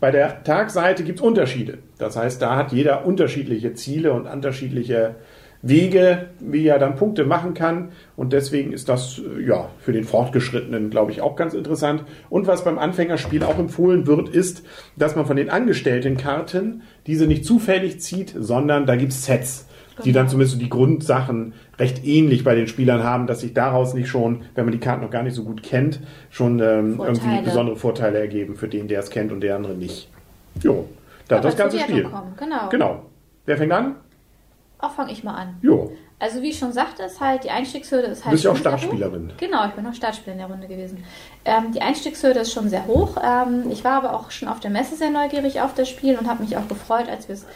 Bei 0.00 0.10
der 0.12 0.44
Tagseite 0.44 1.02
gibt 1.02 1.18
es 1.18 1.24
Unterschiede. 1.24 1.78
Das 1.98 2.16
heißt, 2.16 2.40
da 2.40 2.54
hat 2.56 2.72
jeder 2.72 3.04
unterschiedliche 3.04 3.74
Ziele 3.74 4.12
und 4.12 4.26
unterschiedliche 4.26 5.16
Wege, 5.62 6.26
wie 6.38 6.66
er 6.66 6.78
dann 6.78 6.96
Punkte 6.96 7.24
machen 7.24 7.54
kann. 7.54 7.88
Und 8.16 8.32
deswegen 8.32 8.72
ist 8.72 8.88
das 8.88 9.18
äh, 9.18 9.42
ja 9.42 9.70
für 9.80 9.92
den 9.92 10.04
Fortgeschrittenen, 10.04 10.90
glaube 10.90 11.10
ich, 11.10 11.20
auch 11.20 11.36
ganz 11.36 11.54
interessant. 11.54 12.04
Und 12.30 12.46
was 12.46 12.64
beim 12.64 12.78
Anfängerspiel 12.78 13.42
auch 13.42 13.58
empfohlen 13.58 14.06
wird, 14.06 14.28
ist, 14.28 14.62
dass 14.96 15.16
man 15.16 15.26
von 15.26 15.36
den 15.36 15.50
angestellten 15.50 16.16
Karten 16.16 16.82
diese 17.06 17.26
nicht 17.26 17.44
zufällig 17.44 18.00
zieht, 18.00 18.34
sondern 18.38 18.86
da 18.86 18.96
gibt 18.96 19.12
es 19.12 19.24
Sets, 19.24 19.66
die 20.04 20.12
dann 20.12 20.28
zumindest 20.28 20.54
so 20.54 20.60
die 20.60 20.68
Grundsachen 20.68 21.54
recht 21.78 22.04
ähnlich 22.04 22.44
bei 22.44 22.54
den 22.54 22.68
Spielern 22.68 23.02
haben, 23.02 23.26
dass 23.26 23.40
sich 23.40 23.52
daraus 23.52 23.94
nicht 23.94 24.08
schon, 24.08 24.42
wenn 24.54 24.64
man 24.64 24.72
die 24.72 24.78
Karten 24.78 25.02
noch 25.02 25.10
gar 25.10 25.24
nicht 25.24 25.34
so 25.34 25.42
gut 25.42 25.64
kennt, 25.64 26.00
schon 26.30 26.60
ähm, 26.60 27.00
irgendwie 27.04 27.42
besondere 27.44 27.76
Vorteile 27.76 28.18
ergeben 28.18 28.54
für 28.54 28.68
den, 28.68 28.86
der 28.86 29.00
es 29.00 29.10
kennt 29.10 29.32
und 29.32 29.40
der 29.40 29.56
andere 29.56 29.74
nicht. 29.74 30.08
Jo, 30.62 30.88
das, 31.26 31.38
Aber 31.38 31.48
das 31.48 31.56
ganze 31.56 31.78
Spiel. 31.80 32.04
kommen, 32.04 32.34
Genau. 32.38 32.68
Genau. 32.70 33.02
Wer 33.44 33.56
fängt 33.56 33.72
an? 33.72 33.96
Auch 34.80 34.92
fange 34.92 35.12
ich 35.12 35.24
mal 35.24 35.34
an. 35.34 35.56
Jo. 35.60 35.92
Also 36.20 36.42
wie 36.42 36.50
ich 36.50 36.58
schon 36.58 36.72
sagte, 36.72 37.04
ist 37.04 37.20
halt 37.20 37.44
die 37.44 37.50
Einstiegshürde 37.50 38.08
ist 38.08 38.20
Du 38.20 38.24
halt 38.26 38.32
bist 38.32 38.44
ja 38.44 38.50
auch. 38.52 38.56
Startspielerin. 38.56 39.32
Genau, 39.38 39.66
ich 39.66 39.72
bin 39.72 39.86
auch 39.86 39.94
Startspieler 39.94 40.32
in 40.32 40.38
der 40.38 40.48
Runde 40.48 40.66
gewesen. 40.66 41.04
Ähm, 41.44 41.72
die 41.72 41.80
Einstiegshürde 41.80 42.40
ist 42.40 42.52
schon 42.52 42.68
sehr 42.68 42.86
hoch. 42.86 43.16
Ähm, 43.22 43.70
ich 43.70 43.84
war 43.84 43.92
aber 43.92 44.14
auch 44.14 44.30
schon 44.30 44.48
auf 44.48 44.58
der 44.60 44.70
Messe 44.70 44.96
sehr 44.96 45.10
neugierig 45.10 45.60
auf 45.60 45.74
das 45.74 45.88
Spiel 45.88 46.16
und 46.18 46.28
habe 46.28 46.42
mich 46.42 46.56
auch 46.56 46.66
gefreut, 46.68 47.08
als 47.08 47.28
wir 47.28 47.34
es 47.34 47.46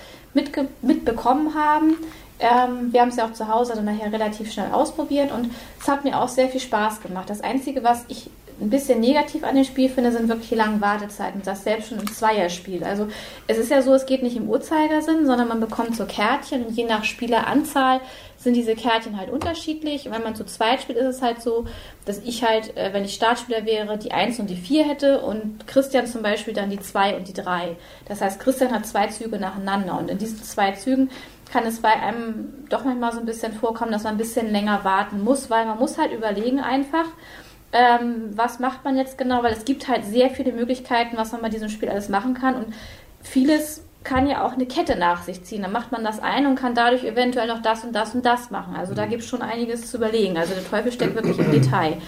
mitbekommen 0.83 1.55
haben. 1.55 1.97
Ähm, 2.39 2.93
wir 2.93 3.01
haben 3.01 3.09
es 3.11 3.17
ja 3.17 3.27
auch 3.27 3.33
zu 3.33 3.49
Hause 3.49 3.75
dann 3.77 3.85
nachher 3.85 4.13
relativ 4.13 4.53
schnell 4.53 4.73
ausprobiert 4.73 5.31
und 5.33 5.51
es 5.81 5.87
hat 5.89 6.05
mir 6.05 6.21
auch 6.21 6.29
sehr 6.29 6.49
viel 6.49 6.61
Spaß 6.61 7.01
gemacht. 7.01 7.31
Das 7.31 7.41
Einzige, 7.41 7.85
was 7.85 8.05
ich 8.09 8.31
ein 8.61 8.71
bisschen 8.71 9.01
negativ 9.01 9.45
an 9.45 9.57
dem 9.57 9.65
Spiel 9.65 9.89
finde, 9.89 10.13
sind 10.13 10.29
wirklich 10.29 10.51
die 10.51 10.55
langen 10.55 10.81
Wartezeiten. 10.81 11.43
Das 11.45 11.65
selbst 11.65 11.89
schon 11.89 11.99
im 11.99 12.13
Zweierspiel. 12.13 12.85
Also 12.85 13.09
es 13.47 13.59
ist 13.59 13.71
ja 13.71 13.83
so, 13.83 13.93
es 13.95 14.07
geht 14.07 14.23
nicht 14.23 14.37
im 14.37 14.49
Uhrzeigersinn, 14.49 15.27
sondern 15.27 15.49
man 15.49 15.61
bekommt 15.61 15.97
so 15.97 16.07
Kärtchen 16.07 16.65
und 16.65 16.77
je 16.77 16.85
nach 16.85 17.05
Spieleranzahl 17.05 18.01
sind 18.37 18.55
diese 18.55 18.75
Kärtchen 18.75 19.17
halt 19.17 19.31
unterschiedlich. 19.31 20.11
Wenn 20.11 20.23
man 20.23 20.35
zu 20.35 20.45
zweit 20.45 20.83
spielt, 20.83 20.99
ist 20.99 21.17
es 21.17 21.23
halt 21.23 21.41
so, 21.41 21.67
dass 22.05 22.19
ich 22.19 22.45
halt, 22.45 22.77
äh, 22.77 22.93
wenn 22.93 23.05
ich 23.05 23.15
Startspieler 23.15 23.65
wäre, 23.65 23.99
die 23.99 24.13
1 24.13 24.41
und 24.41 24.51
die 24.51 24.57
4 24.57 24.85
hätte 24.85 25.21
und 25.21 25.67
Christian 25.67 26.07
zum 26.07 26.23
Beispiel 26.23 26.53
dann 26.53 26.71
die 26.71 26.81
2 26.81 27.17
und 27.17 27.29
die 27.29 27.33
3. 27.33 27.77
Das 28.07 28.21
heißt, 28.21 28.41
Christian 28.41 28.73
hat 28.73 28.87
zwei 28.87 29.07
Züge 29.07 29.39
nacheinander 29.39 29.99
und 29.99 30.11
in 30.11 30.19
diesen 30.19 30.43
zwei 30.43 30.73
Zügen 30.73 31.11
kann 31.53 31.67
es 31.67 31.81
bei 31.81 31.93
einem 31.93 32.67
doch 32.71 32.85
manchmal 32.85 33.13
so 33.13 33.21
ein 33.21 33.27
bisschen 33.27 33.53
vorkommen, 33.53 33.93
dass 33.93 34.05
man 34.05 34.15
ein 34.15 34.19
bisschen 34.19 34.51
länger 34.51 34.85
warten 34.85 35.23
muss, 35.23 35.51
weil 35.51 35.67
man 35.67 35.79
muss 35.79 35.99
halt 35.99 36.13
überlegen 36.13 36.61
einfach, 36.61 37.05
ähm, 37.73 38.31
was 38.35 38.59
macht 38.59 38.85
man 38.85 38.97
jetzt 38.97 39.19
genau, 39.19 39.43
weil 39.43 39.53
es 39.53 39.65
gibt 39.65 39.89
halt 39.89 40.05
sehr 40.05 40.31
viele 40.31 40.53
Möglichkeiten, 40.53 41.17
was 41.17 41.33
man 41.33 41.43
bei 41.43 41.49
diesem 41.49 41.69
Spiel 41.69 41.89
alles 41.89 42.09
machen 42.09 42.35
kann 42.35 42.55
und 42.55 42.75
vieles 43.23 43.85
kann 44.05 44.29
ja 44.29 44.45
auch 44.45 44.53
eine 44.53 44.67
Kette 44.67 44.97
nach 44.97 45.23
sich 45.23 45.45
ziehen. 45.45 45.63
Dann 45.63 45.73
macht 45.73 45.93
man 45.93 46.05
das 46.05 46.21
ein 46.21 46.47
und 46.47 46.57
kann 46.57 46.75
dadurch 46.75 47.05
eventuell 47.05 47.47
noch 47.47 47.63
das 47.63 47.85
und 47.85 47.93
das 47.93 48.15
und 48.15 48.27
das 48.27 48.51
machen. 48.51 48.75
Also 48.75 48.95
da 48.95 49.07
gibt 49.07 49.23
es 49.23 49.29
schon 49.29 49.43
einiges 49.43 49.91
zu 49.91 49.97
überlegen. 49.97 50.37
Also 50.37 50.55
der 50.55 50.69
Teufel 50.69 50.93
steckt 50.93 51.15
wirklich 51.15 51.39
im 51.39 51.51
Detail. 51.53 51.99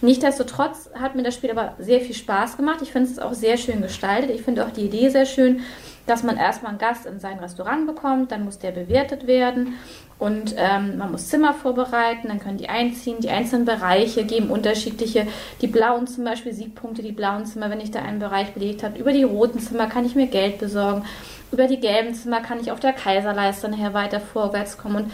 Nichtsdestotrotz 0.00 0.90
hat 0.98 1.14
mir 1.14 1.22
das 1.22 1.34
Spiel 1.34 1.50
aber 1.50 1.74
sehr 1.78 2.00
viel 2.00 2.14
Spaß 2.14 2.56
gemacht. 2.56 2.80
Ich 2.82 2.92
finde 2.92 3.10
es 3.10 3.18
auch 3.18 3.34
sehr 3.34 3.56
schön 3.56 3.82
gestaltet. 3.82 4.30
Ich 4.30 4.42
finde 4.42 4.64
auch 4.66 4.70
die 4.70 4.86
Idee 4.86 5.08
sehr 5.08 5.26
schön, 5.26 5.60
dass 6.06 6.22
man 6.22 6.36
erstmal 6.36 6.70
einen 6.70 6.78
Gast 6.78 7.06
in 7.06 7.20
sein 7.20 7.38
Restaurant 7.38 7.86
bekommt, 7.86 8.32
dann 8.32 8.44
muss 8.44 8.58
der 8.58 8.72
bewertet 8.72 9.26
werden 9.26 9.74
und 10.18 10.54
ähm, 10.56 10.96
man 10.98 11.10
muss 11.10 11.28
Zimmer 11.28 11.54
vorbereiten, 11.54 12.28
dann 12.28 12.38
können 12.38 12.58
die 12.58 12.68
einziehen. 12.68 13.20
Die 13.20 13.30
einzelnen 13.30 13.64
Bereiche 13.64 14.24
geben 14.24 14.50
unterschiedliche, 14.50 15.26
die 15.60 15.66
blauen 15.66 16.06
zum 16.06 16.24
Beispiel 16.24 16.52
Siegpunkte, 16.52 17.02
die 17.02 17.12
blauen 17.12 17.46
Zimmer, 17.46 17.68
wenn 17.68 17.80
ich 17.80 17.90
da 17.90 18.00
einen 18.00 18.20
Bereich 18.20 18.54
belegt 18.54 18.82
habe. 18.84 18.98
Über 18.98 19.12
die 19.12 19.24
roten 19.24 19.58
Zimmer 19.58 19.86
kann 19.86 20.06
ich 20.06 20.14
mir 20.14 20.28
Geld 20.28 20.58
besorgen. 20.58 21.04
Über 21.50 21.66
die 21.66 21.80
gelben 21.80 22.14
Zimmer 22.14 22.40
kann 22.40 22.60
ich 22.60 22.70
auf 22.70 22.80
der 22.80 22.92
Kaiserleiste 22.92 23.68
nachher 23.68 23.92
weiter 23.92 24.20
vorwärts 24.20 24.78
kommen. 24.78 24.96
Und 24.96 25.12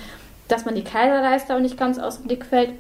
dass 0.49 0.65
man 0.65 0.75
die 0.75 0.85
Kaiserleiste 0.85 1.55
auch 1.55 1.61
nicht 1.61 1.79
ganz 1.79 1.99
aus 1.99 2.19
dem 2.19 2.27
Blick 2.27 2.45
fällt, 2.45 2.71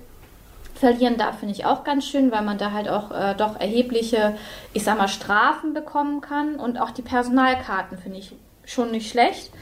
verlieren 0.81 1.19
darf, 1.19 1.39
finde 1.39 1.55
ich 1.55 1.67
auch 1.67 1.85
ganz 1.85 2.07
schön, 2.07 2.33
weil 2.33 2.43
man 2.43 2.59
da 2.59 2.73
halt 2.73 2.89
auch 2.89 3.11
äh, 3.11 3.35
doch 3.37 3.61
erhebliche, 3.61 4.35
ich 4.73 4.83
sag 4.83 4.99
mal, 4.99 5.09
Strafen 5.09 5.75
bekommen 5.75 6.21
kann. 6.21 6.57
Und 6.57 6.81
auch 6.81 6.91
die 6.91 7.03
Personalkarten 7.03 7.99
finde 7.99 8.19
ich 8.19 8.35
schon 8.65 8.91
nicht 8.91 9.11
schlecht. 9.11 9.53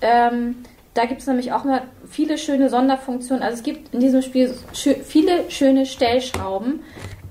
Ähm, 0.00 0.56
da 0.94 1.06
gibt 1.06 1.20
es 1.20 1.26
nämlich 1.26 1.52
auch 1.52 1.64
mal 1.64 1.82
viele 2.08 2.38
schöne 2.38 2.68
Sonderfunktionen. 2.68 3.42
Also 3.42 3.56
es 3.56 3.62
gibt 3.62 3.94
in 3.94 4.00
diesem 4.00 4.20
Spiel 4.20 4.54
schö 4.74 4.94
viele 4.94 5.50
schöne 5.50 5.86
Stellschrauben, 5.86 6.80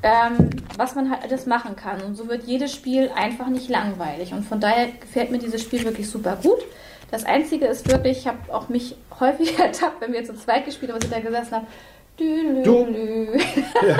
ähm, 0.03 0.49
was 0.77 0.95
man 0.95 1.11
halt 1.11 1.23
alles 1.23 1.45
machen 1.45 1.75
kann. 1.75 2.01
Und 2.01 2.15
so 2.15 2.27
wird 2.27 2.45
jedes 2.45 2.73
Spiel 2.73 3.11
einfach 3.15 3.47
nicht 3.47 3.69
langweilig. 3.69 4.33
Und 4.33 4.45
von 4.45 4.59
daher 4.59 4.87
gefällt 4.99 5.31
mir 5.31 5.39
dieses 5.39 5.61
Spiel 5.61 5.83
wirklich 5.83 6.09
super 6.09 6.37
gut. 6.41 6.59
Das 7.11 7.23
Einzige 7.23 7.67
ist 7.67 7.89
wirklich, 7.89 8.19
ich 8.19 8.27
habe 8.27 8.53
auch 8.53 8.67
mich 8.69 8.95
häufig 9.19 9.59
ertappt, 9.59 10.01
wenn 10.01 10.13
wir 10.13 10.23
zu 10.25 10.35
zweit 10.35 10.65
gespielt 10.65 10.91
haben, 10.91 10.99
was 10.99 11.09
ich 11.09 11.13
da 11.13 11.19
gesessen 11.19 11.55
habe. 11.57 11.67
Du, 12.17 12.87
ja. 13.87 13.97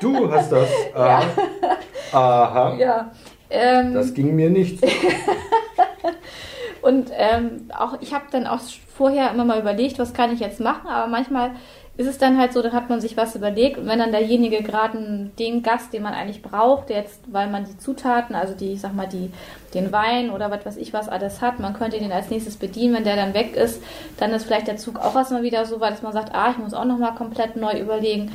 du 0.00 0.30
hast 0.30 0.52
das. 0.52 0.68
Ah. 0.94 1.22
Ja. 1.22 1.78
Aha. 2.12 2.74
Ja. 2.76 3.10
Ähm, 3.48 3.94
das 3.94 4.12
ging 4.12 4.36
mir 4.36 4.50
nicht. 4.50 4.84
Und 6.82 7.10
ähm, 7.16 7.70
auch 7.76 7.96
ich 8.00 8.12
habe 8.12 8.24
dann 8.30 8.46
auch 8.46 8.60
vorher 8.94 9.30
immer 9.30 9.44
mal 9.44 9.60
überlegt, 9.60 9.98
was 9.98 10.12
kann 10.12 10.32
ich 10.34 10.40
jetzt 10.40 10.60
machen, 10.60 10.88
aber 10.88 11.06
manchmal 11.06 11.52
ist 11.96 12.06
es 12.06 12.16
dann 12.16 12.38
halt 12.38 12.54
so, 12.54 12.62
dann 12.62 12.72
hat 12.72 12.88
man 12.88 13.00
sich 13.00 13.16
was 13.16 13.36
überlegt 13.36 13.76
und 13.76 13.86
wenn 13.86 13.98
dann 13.98 14.12
derjenige 14.12 14.62
gerade 14.62 15.30
den 15.38 15.62
Gast, 15.62 15.92
den 15.92 16.02
man 16.02 16.14
eigentlich 16.14 16.40
braucht, 16.40 16.88
jetzt, 16.88 17.20
weil 17.30 17.50
man 17.50 17.64
die 17.64 17.76
Zutaten, 17.76 18.34
also 18.34 18.54
die, 18.54 18.72
ich 18.72 18.80
sag 18.80 18.94
mal, 18.94 19.06
die, 19.06 19.30
den 19.74 19.92
Wein 19.92 20.30
oder 20.30 20.50
was 20.50 20.64
weiß 20.64 20.76
ich 20.78 20.94
was 20.94 21.10
alles 21.10 21.42
hat, 21.42 21.60
man 21.60 21.74
könnte 21.74 21.98
den 21.98 22.10
als 22.10 22.30
nächstes 22.30 22.56
bedienen, 22.56 22.94
wenn 22.94 23.04
der 23.04 23.16
dann 23.16 23.34
weg 23.34 23.54
ist, 23.54 23.82
dann 24.18 24.32
ist 24.32 24.44
vielleicht 24.44 24.68
der 24.68 24.78
Zug 24.78 24.98
auch 24.98 25.14
erstmal 25.14 25.42
wieder 25.42 25.66
so 25.66 25.80
weit, 25.80 25.92
dass 25.92 26.02
man 26.02 26.14
sagt, 26.14 26.34
ah, 26.34 26.50
ich 26.50 26.58
muss 26.58 26.74
auch 26.74 26.86
nochmal 26.86 27.14
komplett 27.14 27.56
neu 27.56 27.78
überlegen. 27.78 28.32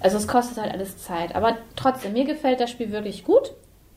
Also 0.00 0.16
es 0.16 0.28
kostet 0.28 0.58
halt 0.58 0.72
alles 0.72 0.98
Zeit. 0.98 1.34
Aber 1.34 1.56
trotzdem, 1.76 2.12
mir 2.12 2.24
gefällt 2.24 2.60
das 2.60 2.70
Spiel 2.70 2.92
wirklich 2.92 3.24
gut 3.24 3.52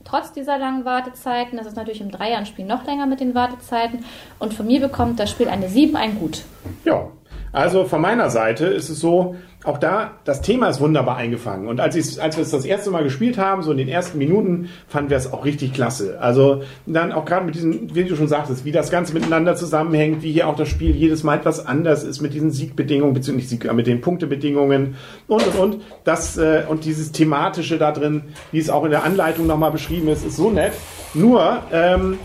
trotz 0.06 0.34
dieser 0.34 0.58
langen 0.58 0.86
Wartezeiten. 0.86 1.58
Das 1.58 1.68
ist 1.68 1.76
natürlich 1.76 2.02
im 2.02 2.12
Dreierspiel 2.12 2.66
noch 2.66 2.86
länger 2.86 3.06
mit 3.06 3.20
den 3.20 3.36
Wartezeiten. 3.36 4.06
Und 4.40 4.54
von 4.54 4.68
mir 4.68 4.80
bekommt 4.80 5.20
das 5.20 5.30
Spiel 5.30 5.48
eine 5.48 5.70
7, 5.70 5.96
ein 5.96 6.20
Gut. 6.20 6.44
Ja, 6.86 7.08
also 7.54 7.86
von 7.86 8.02
meiner 8.02 8.32
Seite 8.32 8.66
ist 8.66 8.90
es 8.90 9.00
so, 9.00 9.36
auch 9.64 9.78
da, 9.78 10.12
das 10.26 10.42
Thema 10.42 10.68
ist 10.68 10.82
wunderbar 10.82 11.18
eingefangen. 11.18 11.68
Und 11.68 11.80
als, 11.80 12.20
als 12.20 12.36
wir 12.36 12.42
es 12.42 12.50
das 12.50 12.66
erste 12.66 12.90
Mal 12.90 13.04
gespielt 13.04 13.38
haben, 13.38 13.64
so 13.64 13.72
in 13.72 13.78
den 13.78 13.88
ersten 13.88 14.18
Minuten, 14.18 14.70
fanden 14.88 15.10
wir 15.10 15.18
es 15.18 15.32
auch 15.32 15.46
richtig 15.46 15.74
klasse. 15.74 16.18
Also 16.20 16.64
dann 16.86 17.12
auch 17.12 17.26
gerade 17.26 17.46
mit 17.46 17.56
diesen, 17.56 17.96
wie 17.96 18.04
du 18.04 18.16
schon 18.16 18.28
sagtest, 18.28 18.66
wie 18.66 18.72
das 18.72 18.92
Ganze 18.92 19.14
miteinander 19.14 19.56
zusammenhängt, 19.56 20.22
wie 20.24 20.32
hier 20.32 20.50
auch 20.50 20.56
das 20.56 20.68
Spiel 20.68 20.96
jedes 20.96 21.24
Mal 21.24 21.38
etwas 21.38 21.66
anders 21.66 22.04
ist 22.04 22.22
mit 22.22 22.34
diesen 22.34 22.52
Siegbedingungen, 22.52 23.14
beziehungsweise 23.14 23.50
Sieg, 23.50 23.72
mit 23.72 23.88
den 23.88 24.02
Punktebedingungen 24.02 24.96
und 25.28 25.48
und 25.48 25.56
und. 25.56 25.82
Das, 26.04 26.38
äh, 26.38 26.64
und 26.68 26.84
dieses 26.84 27.12
Thematische 27.12 27.78
da 27.78 27.92
drin, 27.92 28.24
wie 28.52 28.60
es 28.60 28.70
auch 28.70 28.84
in 28.84 28.92
der 28.92 29.04
Anleitung 29.04 29.48
nochmal 29.48 29.72
beschrieben 29.72 30.10
ist, 30.10 30.26
ist 30.26 30.38
so 30.38 30.50
nett. 30.50 30.74
Nur, 31.14 31.60
ähm, 31.72 32.18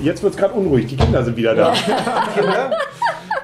jetzt 0.00 0.22
wird 0.22 0.34
es 0.34 0.38
gerade 0.38 0.54
unruhig, 0.54 0.86
die 0.86 0.96
Kinder 0.96 1.24
sind 1.24 1.36
wieder 1.36 1.54
da. 1.54 1.74
Ja. 2.36 2.70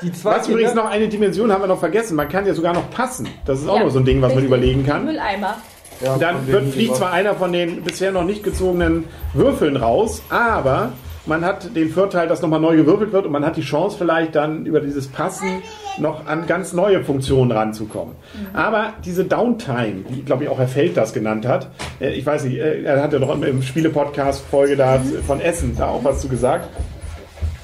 Die 0.03 0.13
zwei 0.13 0.37
was 0.37 0.49
übrigens 0.49 0.75
noch 0.75 0.91
eine 0.91 1.09
Dimension 1.09 1.53
haben 1.53 1.63
wir 1.63 1.69
noch 1.69 1.79
vergessen. 1.79 2.17
Man 2.17 2.29
kann 2.29 2.47
ja 2.47 2.55
sogar 2.55 2.75
noch 2.75 2.91
passen. 2.91 3.29
Das 3.45 3.61
ist 3.61 3.69
auch 3.69 3.77
ja, 3.77 3.85
noch 3.85 3.91
so 3.91 3.99
ein 3.99 4.05
Ding, 4.05 4.21
was 4.21 4.35
man 4.35 4.45
überlegen 4.45 4.85
kann. 4.85 5.05
Mülleimer. 5.05 5.57
Ja, 6.01 6.17
dann 6.19 6.47
wird, 6.47 6.71
fliegt 6.71 6.97
zwar 6.97 7.13
einer 7.13 7.35
von 7.35 7.53
den 7.53 7.83
bisher 7.83 8.11
noch 8.11 8.25
nicht 8.25 8.43
gezogenen 8.43 9.05
Würfeln 9.35 9.77
raus, 9.77 10.23
aber 10.31 10.93
man 11.27 11.45
hat 11.45 11.77
den 11.77 11.91
Vorteil, 11.91 12.27
dass 12.27 12.43
nochmal 12.43 12.59
neu 12.59 12.77
gewürfelt 12.77 13.13
wird 13.13 13.27
und 13.27 13.33
man 13.33 13.47
hat 13.47 13.57
die 13.57 13.63
Chance 13.63 13.97
vielleicht 13.97 14.35
dann 14.35 14.67
über 14.67 14.81
dieses 14.81 15.07
Passen 15.07 15.63
noch 15.99 16.27
an 16.27 16.49
ganz 16.49 16.73
neue 16.73 17.05
Funktionen 17.05 17.53
ranzukommen. 17.53 18.15
Mhm. 18.35 18.57
Aber 18.57 18.95
diese 19.05 19.25
Downtime, 19.25 20.03
die 20.11 20.25
glaube 20.25 20.45
ich 20.45 20.51
auch 20.51 20.59
Herr 20.59 20.67
Feld 20.67 20.97
das 20.97 21.13
genannt 21.13 21.47
hat, 21.47 21.69
äh, 22.01 22.11
ich 22.11 22.27
weiß 22.27 22.45
nicht, 22.45 22.59
äh, 22.59 22.83
er 22.83 23.01
hat 23.01 23.13
ja 23.13 23.21
noch 23.21 23.41
im 23.41 23.63
Spiele-Podcast 23.63 24.45
Folge 24.51 24.77
da 24.77 24.99
mhm. 24.99 25.23
von 25.25 25.41
Essen 25.41 25.77
da 25.77 25.89
auch 25.89 26.03
was 26.03 26.21
zu 26.21 26.29
gesagt 26.29 26.69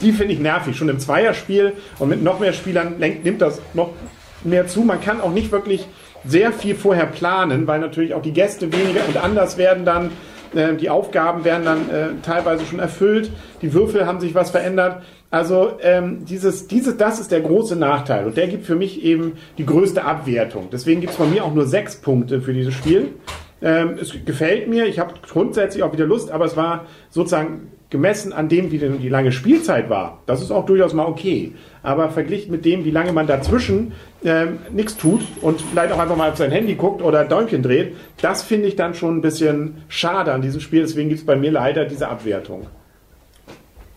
die 0.01 0.13
finde 0.13 0.35
ich 0.35 0.41
nervig. 0.41 0.77
Schon 0.77 0.89
im 0.89 0.99
Zweierspiel 0.99 1.75
und 1.99 2.09
mit 2.09 2.23
noch 2.23 2.41
mehr 2.41 2.53
Spielern 2.53 2.97
nimmt 2.99 3.43
das 3.43 3.61
noch 3.75 3.91
mehr 4.45 4.67
zu. 4.67 4.83
Man 4.83 5.01
kann 5.01 5.21
auch 5.21 5.33
nicht 5.33 5.53
wirklich 5.53 5.87
sehr 6.25 6.53
viel 6.53 6.75
vorher 6.75 7.07
planen, 7.07 7.67
weil 7.67 7.81
natürlich 7.81 8.15
auch 8.15 8.23
die 8.23 8.33
Gäste 8.33 8.73
weniger 8.73 9.01
und 9.07 9.17
anders 9.17 9.59
werden 9.59 9.85
dann. 9.85 10.11
Äh, 10.55 10.75
die 10.77 10.91
Aufgaben 10.91 11.45
werden 11.45 11.65
dann 11.65 11.91
äh, 11.91 12.09
teilweise 12.23 12.65
schon 12.65 12.79
erfüllt. 12.79 13.31
Die 13.63 13.73
Würfel 13.73 14.07
haben 14.07 14.21
sich 14.21 14.35
was 14.35 14.51
verändert. 14.51 15.03
Also 15.31 15.73
ähm, 15.83 16.25
dieses, 16.25 16.69
dieses, 16.69 16.97
das 16.97 17.21
ist 17.21 17.31
der 17.31 17.43
große 17.43 17.77
Nachteil 17.77 18.27
und 18.27 18.39
der 18.39 18.49
gibt 18.49 18.65
für 18.65 18.77
mich 18.77 19.05
eben 19.05 19.35
die 19.59 19.67
größte 19.67 20.05
Abwertung. 20.05 20.69
Deswegen 20.73 21.03
gibt 21.03 21.11
es 21.11 21.19
von 21.19 21.31
mir 21.31 21.45
auch 21.45 21.53
nur 21.53 21.67
sechs 21.67 21.97
Punkte 21.97 22.41
für 22.41 22.55
dieses 22.55 22.73
Spiel. 22.73 23.11
Ähm, 23.61 23.99
es 24.01 24.15
gefällt 24.25 24.69
mir, 24.69 24.87
ich 24.87 24.99
habe 24.99 25.13
grundsätzlich 25.29 25.83
auch 25.83 25.93
wieder 25.93 26.07
Lust, 26.07 26.31
aber 26.31 26.47
es 26.47 26.57
war 26.57 26.87
sozusagen 27.11 27.73
gemessen 27.91 28.33
an 28.33 28.49
dem, 28.49 28.71
wie 28.71 28.79
die 28.79 29.09
lange 29.09 29.33
Spielzeit 29.33 29.89
war, 29.89 30.23
das 30.27 30.43
ist 30.43 30.51
auch 30.51 30.67
durchaus 30.67 30.93
mal 30.93 31.07
okay. 31.07 31.53
Aber 31.83 32.11
verglichen 32.11 32.51
mit 32.51 32.65
dem, 32.65 32.85
wie 32.85 32.91
lange 32.91 33.13
man 33.13 33.27
dazwischen 33.27 33.93
ähm, 34.25 34.59
nichts 34.71 34.97
tut 34.97 35.23
und 35.41 35.61
vielleicht 35.61 35.93
auch 35.93 35.99
einfach 35.99 36.17
mal 36.17 36.31
auf 36.31 36.37
sein 36.37 36.51
Handy 36.51 36.75
guckt 36.75 37.01
oder 37.01 37.25
Däumchen 37.25 37.63
dreht, 37.63 37.97
das 38.21 38.43
finde 38.43 38.69
ich 38.69 38.77
dann 38.77 38.95
schon 38.95 39.17
ein 39.17 39.21
bisschen 39.23 39.83
schade 39.89 40.33
an 40.33 40.43
diesem 40.43 40.61
Spiel. 40.61 40.83
Deswegen 40.83 41.09
gibt 41.09 41.21
es 41.21 41.27
bei 41.27 41.37
mir 41.37 41.51
leider 41.51 41.87
diese 41.87 42.09
Abwertung. 42.09 42.67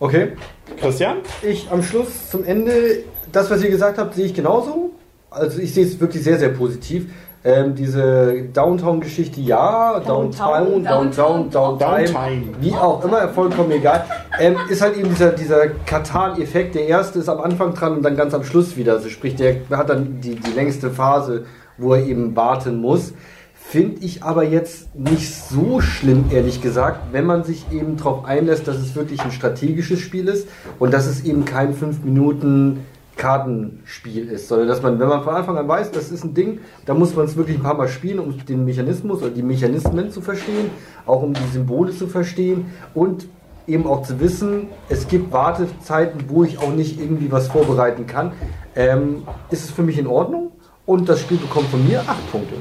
Okay. 0.00 0.32
Christian? 0.80 1.18
Ich 1.42 1.70
am 1.70 1.82
Schluss 1.82 2.30
zum 2.30 2.44
Ende, 2.44 3.04
das, 3.30 3.50
was 3.50 3.62
ihr 3.62 3.70
gesagt 3.70 3.98
habt, 3.98 4.14
sehe 4.14 4.26
ich 4.26 4.34
genauso. 4.34 4.92
Also 5.30 5.60
ich 5.60 5.72
sehe 5.74 5.84
es 5.84 6.00
wirklich 6.00 6.24
sehr, 6.24 6.38
sehr 6.38 6.48
positiv. 6.48 7.06
Ähm, 7.44 7.74
diese 7.74 8.44
Downtown-Geschichte, 8.52 9.40
ja, 9.40 9.98
Downtown, 9.98 10.84
Downtown, 10.84 11.50
Downtown, 11.50 11.78
Downtown, 11.78 12.54
wie 12.60 12.72
auch 12.72 13.04
immer, 13.04 13.28
vollkommen 13.30 13.72
egal. 13.72 14.04
Ähm, 14.38 14.56
ist 14.68 14.80
halt 14.80 14.96
eben 14.96 15.08
dieser, 15.08 15.30
dieser 15.32 15.66
Katan-Effekt. 15.66 16.76
Der 16.76 16.86
erste 16.86 17.18
ist 17.18 17.28
am 17.28 17.40
Anfang 17.40 17.74
dran 17.74 17.96
und 17.96 18.04
dann 18.04 18.16
ganz 18.16 18.32
am 18.32 18.44
Schluss 18.44 18.76
wieder. 18.76 18.92
Also 18.92 19.08
sprich, 19.08 19.34
der 19.34 19.56
hat 19.72 19.90
dann 19.90 20.20
die, 20.20 20.36
die 20.36 20.52
längste 20.52 20.90
Phase, 20.90 21.46
wo 21.78 21.94
er 21.94 22.04
eben 22.04 22.36
warten 22.36 22.80
muss. 22.80 23.12
Finde 23.54 24.04
ich 24.04 24.22
aber 24.22 24.44
jetzt 24.44 24.94
nicht 24.94 25.34
so 25.34 25.80
schlimm, 25.80 26.26
ehrlich 26.30 26.60
gesagt, 26.60 27.12
wenn 27.12 27.24
man 27.24 27.42
sich 27.42 27.72
eben 27.72 27.96
darauf 27.96 28.24
einlässt, 28.24 28.68
dass 28.68 28.76
es 28.76 28.94
wirklich 28.94 29.20
ein 29.22 29.32
strategisches 29.32 29.98
Spiel 29.98 30.28
ist 30.28 30.46
und 30.78 30.92
dass 30.92 31.06
es 31.06 31.24
eben 31.24 31.44
kein 31.44 31.72
5 31.72 32.04
Minuten 32.04 32.84
Kartenspiel 33.22 34.28
ist, 34.28 34.48
sondern 34.48 34.68
dass 34.68 34.82
man, 34.82 34.98
wenn 34.98 35.08
man 35.08 35.22
von 35.22 35.34
Anfang 35.34 35.56
an 35.56 35.68
weiß, 35.68 35.90
das 35.92 36.10
ist 36.10 36.24
ein 36.24 36.34
Ding, 36.34 36.60
da 36.86 36.94
muss 36.94 37.14
man 37.14 37.24
es 37.26 37.36
wirklich 37.36 37.56
ein 37.58 37.62
paar 37.62 37.74
Mal 37.76 37.88
spielen, 37.88 38.18
um 38.18 38.36
den 38.44 38.64
Mechanismus 38.64 39.20
oder 39.22 39.30
die 39.30 39.42
Mechanismen 39.42 40.10
zu 40.10 40.20
verstehen, 40.20 40.70
auch 41.06 41.22
um 41.22 41.32
die 41.32 41.46
Symbole 41.52 41.92
zu 41.92 42.06
verstehen 42.08 42.66
und 42.94 43.26
eben 43.66 43.86
auch 43.86 44.02
zu 44.02 44.18
wissen, 44.20 44.68
es 44.88 45.06
gibt 45.08 45.32
Wartezeiten, 45.32 46.24
wo 46.28 46.42
ich 46.44 46.58
auch 46.58 46.72
nicht 46.72 47.00
irgendwie 47.00 47.30
was 47.30 47.48
vorbereiten 47.48 48.06
kann, 48.06 48.32
ähm, 48.74 49.22
ist 49.50 49.64
es 49.64 49.70
für 49.70 49.82
mich 49.82 49.98
in 49.98 50.06
Ordnung 50.06 50.52
und 50.84 51.08
das 51.08 51.20
Spiel 51.20 51.38
bekommt 51.38 51.68
von 51.68 51.86
mir 51.86 52.00
acht 52.00 52.30
Punkte. 52.32 52.54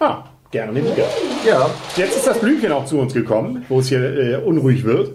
Ah, 0.00 0.24
gerne 0.50 0.72
nehme 0.72 0.88
ich 0.88 0.94
gerne. 0.96 1.10
Ja, 1.46 1.70
Jetzt 1.96 2.16
ist 2.16 2.26
das 2.26 2.38
Blümchen 2.38 2.72
auch 2.72 2.84
zu 2.86 2.98
uns 2.98 3.14
gekommen, 3.14 3.64
wo 3.68 3.78
es 3.78 3.88
hier 3.88 4.00
äh, 4.02 4.36
unruhig 4.44 4.84
wird. 4.84 5.12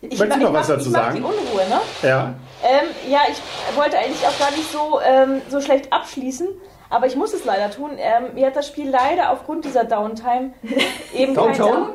Ich, 0.00 0.18
Möchtest 0.18 0.32
du 0.32 0.36
ich 0.38 0.42
noch 0.46 0.52
was 0.52 0.68
mach- 0.68 0.76
dazu 0.76 0.90
sagen? 0.90 1.16
die 1.16 1.22
Unruhe, 1.22 1.68
ne? 1.68 1.80
Ja. 2.08 2.34
Ähm, 2.62 2.88
ja, 3.10 3.20
ich 3.28 3.76
wollte 3.76 3.98
eigentlich 3.98 4.24
auch 4.26 4.38
gar 4.38 4.50
nicht 4.52 4.70
so, 4.70 5.00
ähm, 5.04 5.42
so 5.48 5.60
schlecht 5.60 5.92
abschließen, 5.92 6.46
aber 6.90 7.06
ich 7.06 7.16
muss 7.16 7.32
es 7.34 7.44
leider 7.44 7.70
tun. 7.70 7.92
Ähm, 7.96 8.34
mir 8.34 8.46
hat 8.46 8.56
das 8.56 8.68
Spiel 8.68 8.88
leider 8.88 9.30
aufgrund 9.30 9.64
dieser 9.64 9.84
Downtime 9.84 10.52
eben 11.14 11.34
keinen, 11.34 11.88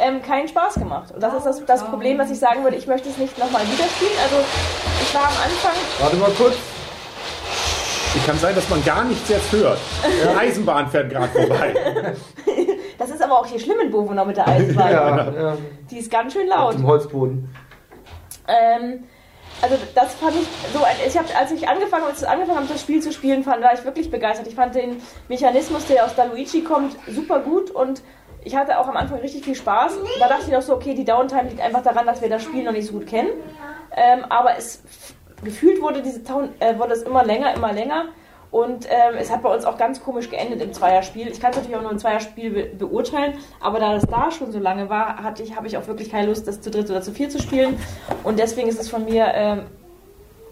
ähm, 0.00 0.22
keinen 0.22 0.48
Spaß 0.48 0.74
gemacht. 0.74 1.12
Und 1.14 1.22
das 1.22 1.34
ist 1.34 1.44
das, 1.46 1.64
das 1.66 1.84
Problem, 1.84 2.18
dass 2.18 2.30
ich 2.30 2.38
sagen 2.38 2.64
würde, 2.64 2.76
ich 2.76 2.86
möchte 2.88 3.08
es 3.08 3.18
nicht 3.18 3.38
nochmal 3.38 3.62
wieder 3.62 3.84
spielen. 3.84 4.18
Also 4.22 4.36
ich 5.02 5.14
war 5.14 5.22
am 5.22 5.28
Anfang, 5.28 5.72
warte 6.00 6.16
mal 6.16 6.30
kurz. 6.32 6.56
Es 8.16 8.26
kann 8.26 8.36
sein, 8.38 8.56
dass 8.56 8.68
man 8.68 8.84
gar 8.84 9.04
nichts 9.04 9.28
jetzt 9.28 9.52
hört. 9.52 9.78
Die 10.24 10.36
Eisenbahn 10.36 10.88
fährt 10.90 11.10
gerade 11.10 11.28
vorbei. 11.28 11.74
das 12.98 13.10
ist 13.10 13.22
aber 13.22 13.38
auch 13.38 13.46
hier 13.46 13.60
schlimm 13.60 13.78
in 13.80 13.92
Bovenau 13.92 14.24
mit 14.24 14.36
der 14.36 14.48
Eisenbahn. 14.48 14.90
Ja, 14.90 15.30
ja, 15.30 15.56
Die 15.88 15.98
ist 15.98 16.10
ganz 16.10 16.32
schön 16.32 16.50
auf 16.50 16.58
laut. 16.58 16.74
dem 16.74 16.86
Holzboden. 16.88 17.54
Ähm, 18.48 19.04
also 19.62 19.76
das 19.94 20.14
fand 20.14 20.34
ich 20.36 20.48
so, 20.72 20.80
ich 21.06 21.18
hab, 21.18 21.38
als 21.38 21.52
ich 21.52 21.68
angefangen, 21.68 22.04
als 22.04 22.24
angefangen 22.24 22.58
habe, 22.58 22.68
das 22.68 22.80
Spiel 22.80 23.02
zu 23.02 23.12
spielen, 23.12 23.44
fand, 23.44 23.62
war 23.62 23.74
ich 23.74 23.84
wirklich 23.84 24.10
begeistert. 24.10 24.46
Ich 24.46 24.54
fand 24.54 24.74
den 24.74 25.02
Mechanismus, 25.28 25.86
der 25.86 26.04
aus 26.04 26.12
Luigi 26.16 26.62
kommt, 26.62 26.96
super 27.08 27.40
gut 27.40 27.70
und 27.70 28.02
ich 28.42 28.56
hatte 28.56 28.78
auch 28.78 28.88
am 28.88 28.96
Anfang 28.96 29.18
richtig 29.18 29.44
viel 29.44 29.54
Spaß. 29.54 29.98
Da 30.18 30.28
dachte 30.28 30.44
ich 30.46 30.52
noch 30.52 30.62
so, 30.62 30.74
okay, 30.74 30.94
die 30.94 31.04
Downtime 31.04 31.48
liegt 31.50 31.60
einfach 31.60 31.82
daran, 31.82 32.06
dass 32.06 32.22
wir 32.22 32.28
das 32.28 32.42
Spiel 32.42 32.64
noch 32.64 32.72
nicht 32.72 32.86
so 32.86 32.94
gut 32.94 33.06
kennen. 33.06 33.28
Ähm, 33.94 34.24
aber 34.28 34.56
es 34.56 34.82
gefühlt 35.44 35.82
wurde 35.82 36.00
diese 36.02 36.24
Town, 36.24 36.50
äh, 36.60 36.78
wurde 36.78 36.94
es 36.94 37.02
immer 37.02 37.24
länger, 37.24 37.54
immer 37.54 37.72
länger. 37.72 38.06
Und 38.50 38.86
ähm, 38.86 39.14
es 39.18 39.30
hat 39.30 39.42
bei 39.42 39.54
uns 39.54 39.64
auch 39.64 39.78
ganz 39.78 40.02
komisch 40.02 40.28
geendet 40.28 40.60
im 40.60 40.72
Zweierspiel. 40.72 41.28
Ich 41.28 41.40
kann 41.40 41.50
es 41.50 41.56
natürlich 41.56 41.76
auch 41.76 41.82
nur 41.82 41.92
im 41.92 41.98
Zweierspiel 41.98 42.50
be 42.50 42.64
beurteilen, 42.66 43.34
aber 43.60 43.78
da 43.78 43.94
das 43.94 44.06
da 44.06 44.30
schon 44.30 44.50
so 44.50 44.58
lange 44.58 44.90
war, 44.90 45.22
hatte 45.22 45.42
ich, 45.42 45.54
habe 45.54 45.68
ich 45.68 45.76
auch 45.76 45.86
wirklich 45.86 46.10
keine 46.10 46.26
Lust, 46.26 46.48
das 46.48 46.60
zu 46.60 46.70
dritt 46.70 46.90
oder 46.90 47.00
zu 47.00 47.12
vier 47.12 47.28
zu 47.28 47.40
spielen. 47.40 47.78
Und 48.24 48.38
deswegen 48.38 48.68
ist 48.68 48.80
es 48.80 48.88
von 48.88 49.04
mir, 49.04 49.26
ähm, 49.34 49.62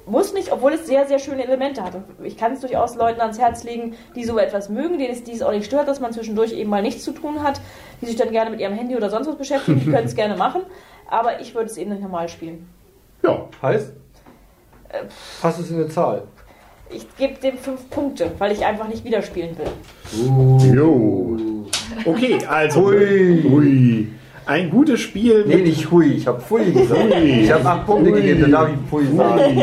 muss 0.07 0.33
nicht, 0.33 0.53
obwohl 0.53 0.73
es 0.73 0.87
sehr, 0.87 1.07
sehr 1.07 1.19
schöne 1.19 1.45
Elemente 1.45 1.83
hat. 1.83 1.95
Und 1.95 2.25
ich 2.25 2.37
kann 2.37 2.53
es 2.53 2.61
durchaus 2.61 2.95
Leuten 2.95 3.21
ans 3.21 3.39
Herz 3.39 3.65
legen, 3.65 3.95
die 4.15 4.25
so 4.25 4.39
etwas 4.39 4.69
mögen, 4.69 4.99
denen 4.99 5.13
es 5.13 5.25
dies 5.25 5.43
auch 5.43 5.53
nicht 5.53 5.67
stört, 5.67 5.89
dass 5.89 6.01
man 6.01 6.13
zwischendurch 6.13 6.53
eben 6.53 6.71
mal 6.71 6.83
nichts 6.83 7.05
zu 7.05 7.13
tun 7.13 7.43
hat, 7.43 7.61
die 8.01 8.07
sich 8.07 8.17
dann 8.17 8.31
gerne 8.31 8.51
mit 8.51 8.61
ihrem 8.61 8.75
Handy 8.75 8.97
oder 8.97 9.11
sonst 9.11 9.27
was 9.27 9.37
beschäftigen, 9.37 9.81
die 9.81 9.91
können 9.91 10.07
es 10.07 10.15
gerne 10.17 10.37
machen. 10.37 10.63
Aber 11.11 11.41
ich 11.41 11.55
würde 11.55 11.71
es 11.71 11.77
eben 11.77 11.91
nicht 11.91 12.03
normal 12.03 12.29
spielen. 12.29 12.69
Ja. 13.23 13.47
Heißt? 13.61 13.93
Äh, 14.89 15.05
Hast 15.43 15.59
du 15.59 15.63
es 15.63 15.71
in 15.71 15.79
der 15.79 15.89
Zahl? 15.89 16.23
Ich 16.91 17.07
gebe 17.19 17.35
dem 17.41 17.59
fünf 17.59 17.89
Punkte, 17.91 18.31
weil 18.39 18.53
ich 18.53 18.65
einfach 18.65 18.89
nicht 18.89 19.05
wieder 19.05 19.21
spielen 19.23 19.57
will. 19.59 20.75
Jo. 20.75 21.37
Okay, 22.05 22.39
also. 22.49 22.87
Hui. 22.87 23.43
Hui. 23.43 24.09
Ein 24.47 24.71
gutes 24.71 25.01
Spiel 25.01 25.45
Nee, 25.47 25.57
nicht 25.57 25.91
Hui, 25.91 26.07
ich 26.15 26.27
habe 26.27 26.41
Pfui 26.41 26.73
gesagt. 26.73 27.13
Hui. 27.15 27.41
Ich 27.43 27.53
habe 27.53 27.67
acht 27.69 27.85
Punkte 27.85 28.11
Hui. 28.11 28.21
gegeben, 28.23 28.41
dann 28.43 28.53
darf 28.53 28.69
ich 28.71 28.89
Pfui 28.89 29.05
sagen. 29.15 29.63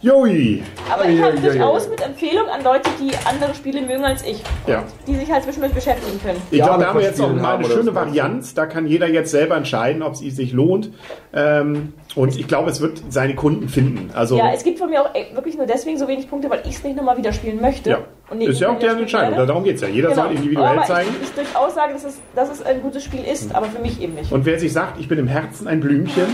Joi. 0.00 0.62
Aber 0.92 1.08
ich 1.08 1.22
ei, 1.22 1.32
durchaus 1.32 1.88
mit 1.88 2.00
Empfehlung 2.00 2.48
an 2.48 2.62
Leute, 2.62 2.88
die 3.00 3.10
andere 3.28 3.54
Spiele 3.54 3.80
mögen 3.82 4.04
als 4.04 4.24
ich. 4.24 4.42
Ja. 4.66 4.84
Die 5.06 5.16
sich 5.16 5.30
halt 5.30 5.42
zwischendurch 5.44 5.72
beschäftigen 5.74 6.20
können. 6.22 6.40
Ich 6.50 6.58
Ja, 6.58 6.66
glaube, 6.66 6.82
da 6.82 6.88
haben 6.90 6.98
wir 7.00 7.06
jetzt 7.06 7.18
noch 7.18 7.32
mal 7.34 7.56
eine 7.56 7.64
schöne? 7.64 7.94
Varianz. 7.94 8.54
Da 8.54 8.66
kann 8.66 8.86
jeder 8.86 9.08
jetzt 9.08 9.30
selber 9.30 9.56
entscheiden, 9.56 10.02
ob 10.02 10.12
es 10.12 10.20
sich 10.20 10.52
lohnt. 10.52 10.90
Ähm, 11.34 11.92
und 12.14 12.38
ich 12.38 12.46
glaube, 12.46 12.70
es 12.70 12.80
wird 12.80 13.02
seine 13.08 13.34
Kunden 13.34 13.68
finden. 13.68 14.10
Also, 14.14 14.36
Ja, 14.38 14.52
es 14.52 14.62
gibt 14.62 14.78
von 14.78 14.88
mir 14.88 15.02
auch 15.02 15.14
ey, 15.14 15.26
wirklich 15.34 15.56
nur 15.56 15.66
deswegen 15.66 15.98
so 15.98 16.06
wenig 16.06 16.28
Punkte, 16.30 16.48
weil 16.48 16.60
ich 16.64 16.76
es 16.76 16.84
nicht 16.84 16.96
nochmal 16.96 17.16
wieder 17.16 17.32
spielen 17.32 17.60
möchte. 17.60 17.90
ja. 17.90 17.98
Und 18.30 18.38
nicht 18.38 18.48
ist 18.48 18.60
ja 18.60 18.68
auch 18.68 18.72
nicht 18.72 18.82
deren 18.82 18.98
Entscheidung. 18.98 19.32
werde. 19.36 19.46
Darum 19.46 19.64
geht 19.64 19.76
es 19.76 19.80
ja. 19.80 19.88
Jeder 19.88 20.10
Genau. 20.10 20.22
soll 20.24 20.32
individuell 20.34 20.66
aber 20.68 20.82
zeigen. 20.84 21.10
Ich, 21.22 21.28
ich 21.28 21.34
durchaus 21.34 21.74
sage, 21.74 21.94
dass 21.94 22.04
es, 22.04 22.20
dass 22.34 22.50
es 22.50 22.62
ein 22.62 22.82
gutes 22.82 23.02
Spiel 23.04 23.24
ist, 23.24 23.54
aber 23.54 23.66
für 23.66 23.80
mich 23.80 24.00
eben 24.02 24.14
nicht. 24.14 24.30
Und 24.32 24.44
wer 24.44 24.58
sich 24.58 24.72
sagt, 24.72 25.00
ich 25.00 25.08
bin 25.08 25.18
im 25.18 25.28
Herzen 25.28 25.66
ein 25.66 25.80
Blümchen, 25.80 26.26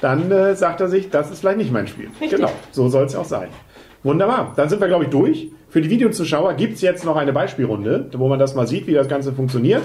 dann 0.00 0.30
äh, 0.32 0.56
sagt 0.56 0.80
er 0.80 0.88
sich, 0.88 1.10
das 1.10 1.30
ist 1.30 1.40
vielleicht 1.40 1.58
nicht 1.58 1.72
mein 1.72 1.86
Spiel. 1.86 2.08
Richtig. 2.20 2.30
Genau, 2.38 2.50
so 2.72 2.88
soll 2.88 3.04
es 3.04 3.14
auch 3.14 3.24
sein. 3.24 3.48
Wunderbar, 4.02 4.52
dann 4.56 4.68
sind 4.68 4.80
wir, 4.80 4.88
glaube 4.88 5.04
ich, 5.04 5.10
durch. 5.10 5.50
Für 5.68 5.80
die 5.80 5.90
Videozuschauer 5.90 6.54
gibt 6.54 6.74
es 6.74 6.80
jetzt 6.80 7.04
noch 7.04 7.16
eine 7.16 7.32
Beispielrunde, 7.32 8.08
wo 8.16 8.28
man 8.28 8.38
das 8.38 8.54
mal 8.54 8.66
sieht, 8.66 8.86
wie 8.86 8.94
das 8.94 9.08
Ganze 9.08 9.32
funktioniert. 9.32 9.82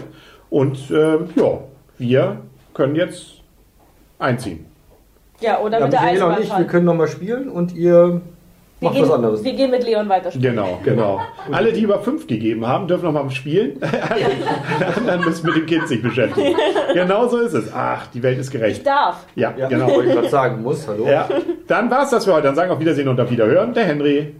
Und 0.49 0.89
äh, 0.91 1.17
ja, 1.35 1.59
wir 1.97 2.37
können 2.73 2.95
jetzt 2.95 3.41
einziehen. 4.19 4.65
ja, 5.41 5.59
oder 5.59 5.79
Ja, 5.79 5.85
mit 5.85 5.93
der 5.93 6.01
Eisenbahn 6.01 6.35
und 6.35 6.39
ich, 6.43 6.49
wir 6.49 6.55
fahren. 6.55 6.67
können 6.67 6.85
nochmal 6.85 7.07
spielen 7.07 7.49
und 7.49 7.73
ihr 7.75 8.21
Wir 8.81 8.89
macht 8.89 8.95
gehen, 8.97 9.07
was 9.07 9.11
anderes. 9.15 9.43
wir 9.43 9.53
gehen 9.53 9.69
mit 9.71 9.83
Leon 9.85 10.09
weiterspielen. 10.09 10.55
Genau, 10.55 10.79
genau. 10.83 11.21
Alle, 11.51 11.71
die 11.71 11.81
über 11.81 11.99
fünf 11.99 12.25
gegeben 12.25 12.67
haben, 12.67 12.87
dürfen 12.87 13.05
noch 13.05 13.13
mal 13.13 13.29
spielen. 13.29 13.79
Alle 13.81 14.95
anderen 14.97 15.23
müssen 15.25 15.45
mit 15.45 15.55
dem 15.55 15.65
Kind 15.67 15.87
sich 15.87 16.01
beschäftigen. 16.01 16.55
Genau 16.93 17.27
so 17.27 17.37
ist 17.37 17.53
es. 17.53 17.71
Ach, 17.73 18.07
die 18.07 18.21
Welt 18.21 18.37
ist 18.39 18.47
Ich 18.47 18.51
gerecht. 18.59 18.85
darf. 18.85 19.17
Ja, 19.35 19.53
Ja, 19.55 19.67
genau. 19.69 19.87
wollte 19.87 20.09
ich 20.09 20.15
gerade 20.15 20.29
sagen 20.29 20.61
muss, 20.61 20.85
hallo. 20.87 21.07
Ja, 21.07 21.29
dann 21.67 21.89
war 21.89 22.03
es 22.03 22.09
das 22.09 22.25
für 22.25 22.33
heute. 22.33 22.47
Dann 22.47 22.55
sagen 22.55 22.69
wir 22.69 22.73
auf 22.73 22.79
Wiedersehen 22.81 23.07
und 23.07 23.17
auf 23.19 23.29
Wiederhören. 23.31 23.73
Der 23.73 23.85
Henry. 23.85 24.35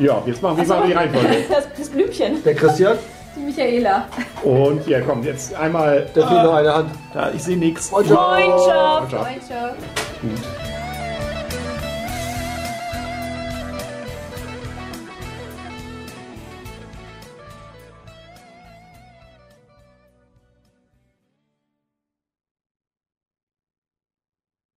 Ja, 0.00 0.20
jetzt 0.26 0.42
machen 0.42 0.58
wir 0.58 0.66
mal 0.66 0.82
die 0.86 0.92
Reihenfolge. 0.92 1.28
Das, 1.48 1.68
das 1.78 1.88
Blümchen. 1.88 2.42
Der 2.44 2.54
Christian, 2.54 2.98
Die 3.36 3.40
Michaela. 3.44 4.06
Und 4.42 4.86
ja, 4.88 5.00
komm, 5.00 5.22
jetzt 5.22 5.54
einmal. 5.54 6.06
da 6.12 6.26
fehlt 6.26 6.42
noch 6.42 6.54
eine 6.54 6.74
Hand. 6.74 6.90
Da, 7.14 7.30
ich 7.34 7.42
sehe 7.42 7.56
nichts. 7.56 7.88
Freundschaft. 7.88 8.18
Freundschaft. 8.20 9.12
Freundschaft. 9.12 9.76
Gut. 10.20 10.57